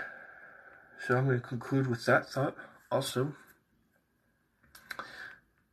So 1.06 1.18
I'm 1.18 1.26
going 1.26 1.40
to 1.40 1.48
conclude 1.48 1.88
with 1.88 2.06
that 2.06 2.30
thought. 2.30 2.56
Also, 2.92 3.34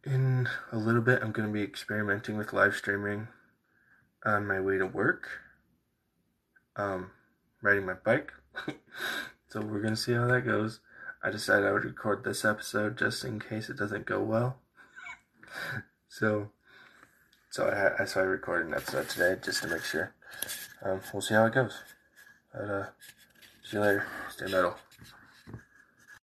in 0.04 0.48
a 0.72 0.76
little 0.76 1.00
bit, 1.00 1.22
I'm 1.22 1.32
going 1.32 1.48
to 1.48 1.52
be 1.52 1.62
experimenting 1.62 2.36
with 2.36 2.52
live 2.52 2.76
streaming 2.76 3.28
on 4.24 4.46
my 4.46 4.60
way 4.60 4.78
to 4.78 4.86
work 4.86 5.28
um, 6.76 7.10
riding 7.62 7.86
my 7.86 7.94
bike. 7.94 8.32
so 9.48 9.60
we're 9.60 9.80
gonna 9.80 9.96
see 9.96 10.12
how 10.12 10.26
that 10.26 10.42
goes. 10.42 10.80
I 11.22 11.30
decided 11.30 11.66
I 11.66 11.72
would 11.72 11.84
record 11.84 12.22
this 12.22 12.44
episode 12.44 12.98
just 12.98 13.24
in 13.24 13.40
case 13.40 13.68
it 13.68 13.78
doesn't 13.78 14.06
go 14.06 14.22
well. 14.22 14.58
so, 16.08 16.50
so 17.50 17.96
I 17.98 18.04
so 18.04 18.20
I 18.20 18.24
recorded 18.24 18.68
an 18.68 18.74
episode 18.74 19.08
today 19.08 19.36
just 19.42 19.62
to 19.62 19.68
make 19.68 19.84
sure. 19.84 20.14
Um, 20.82 21.00
we'll 21.12 21.22
see 21.22 21.34
how 21.34 21.46
it 21.46 21.54
goes. 21.54 21.78
But 22.52 22.70
uh, 22.70 22.86
see 23.64 23.78
you 23.78 23.80
later. 23.80 24.06
Stay 24.30 24.46
metal. 24.46 24.76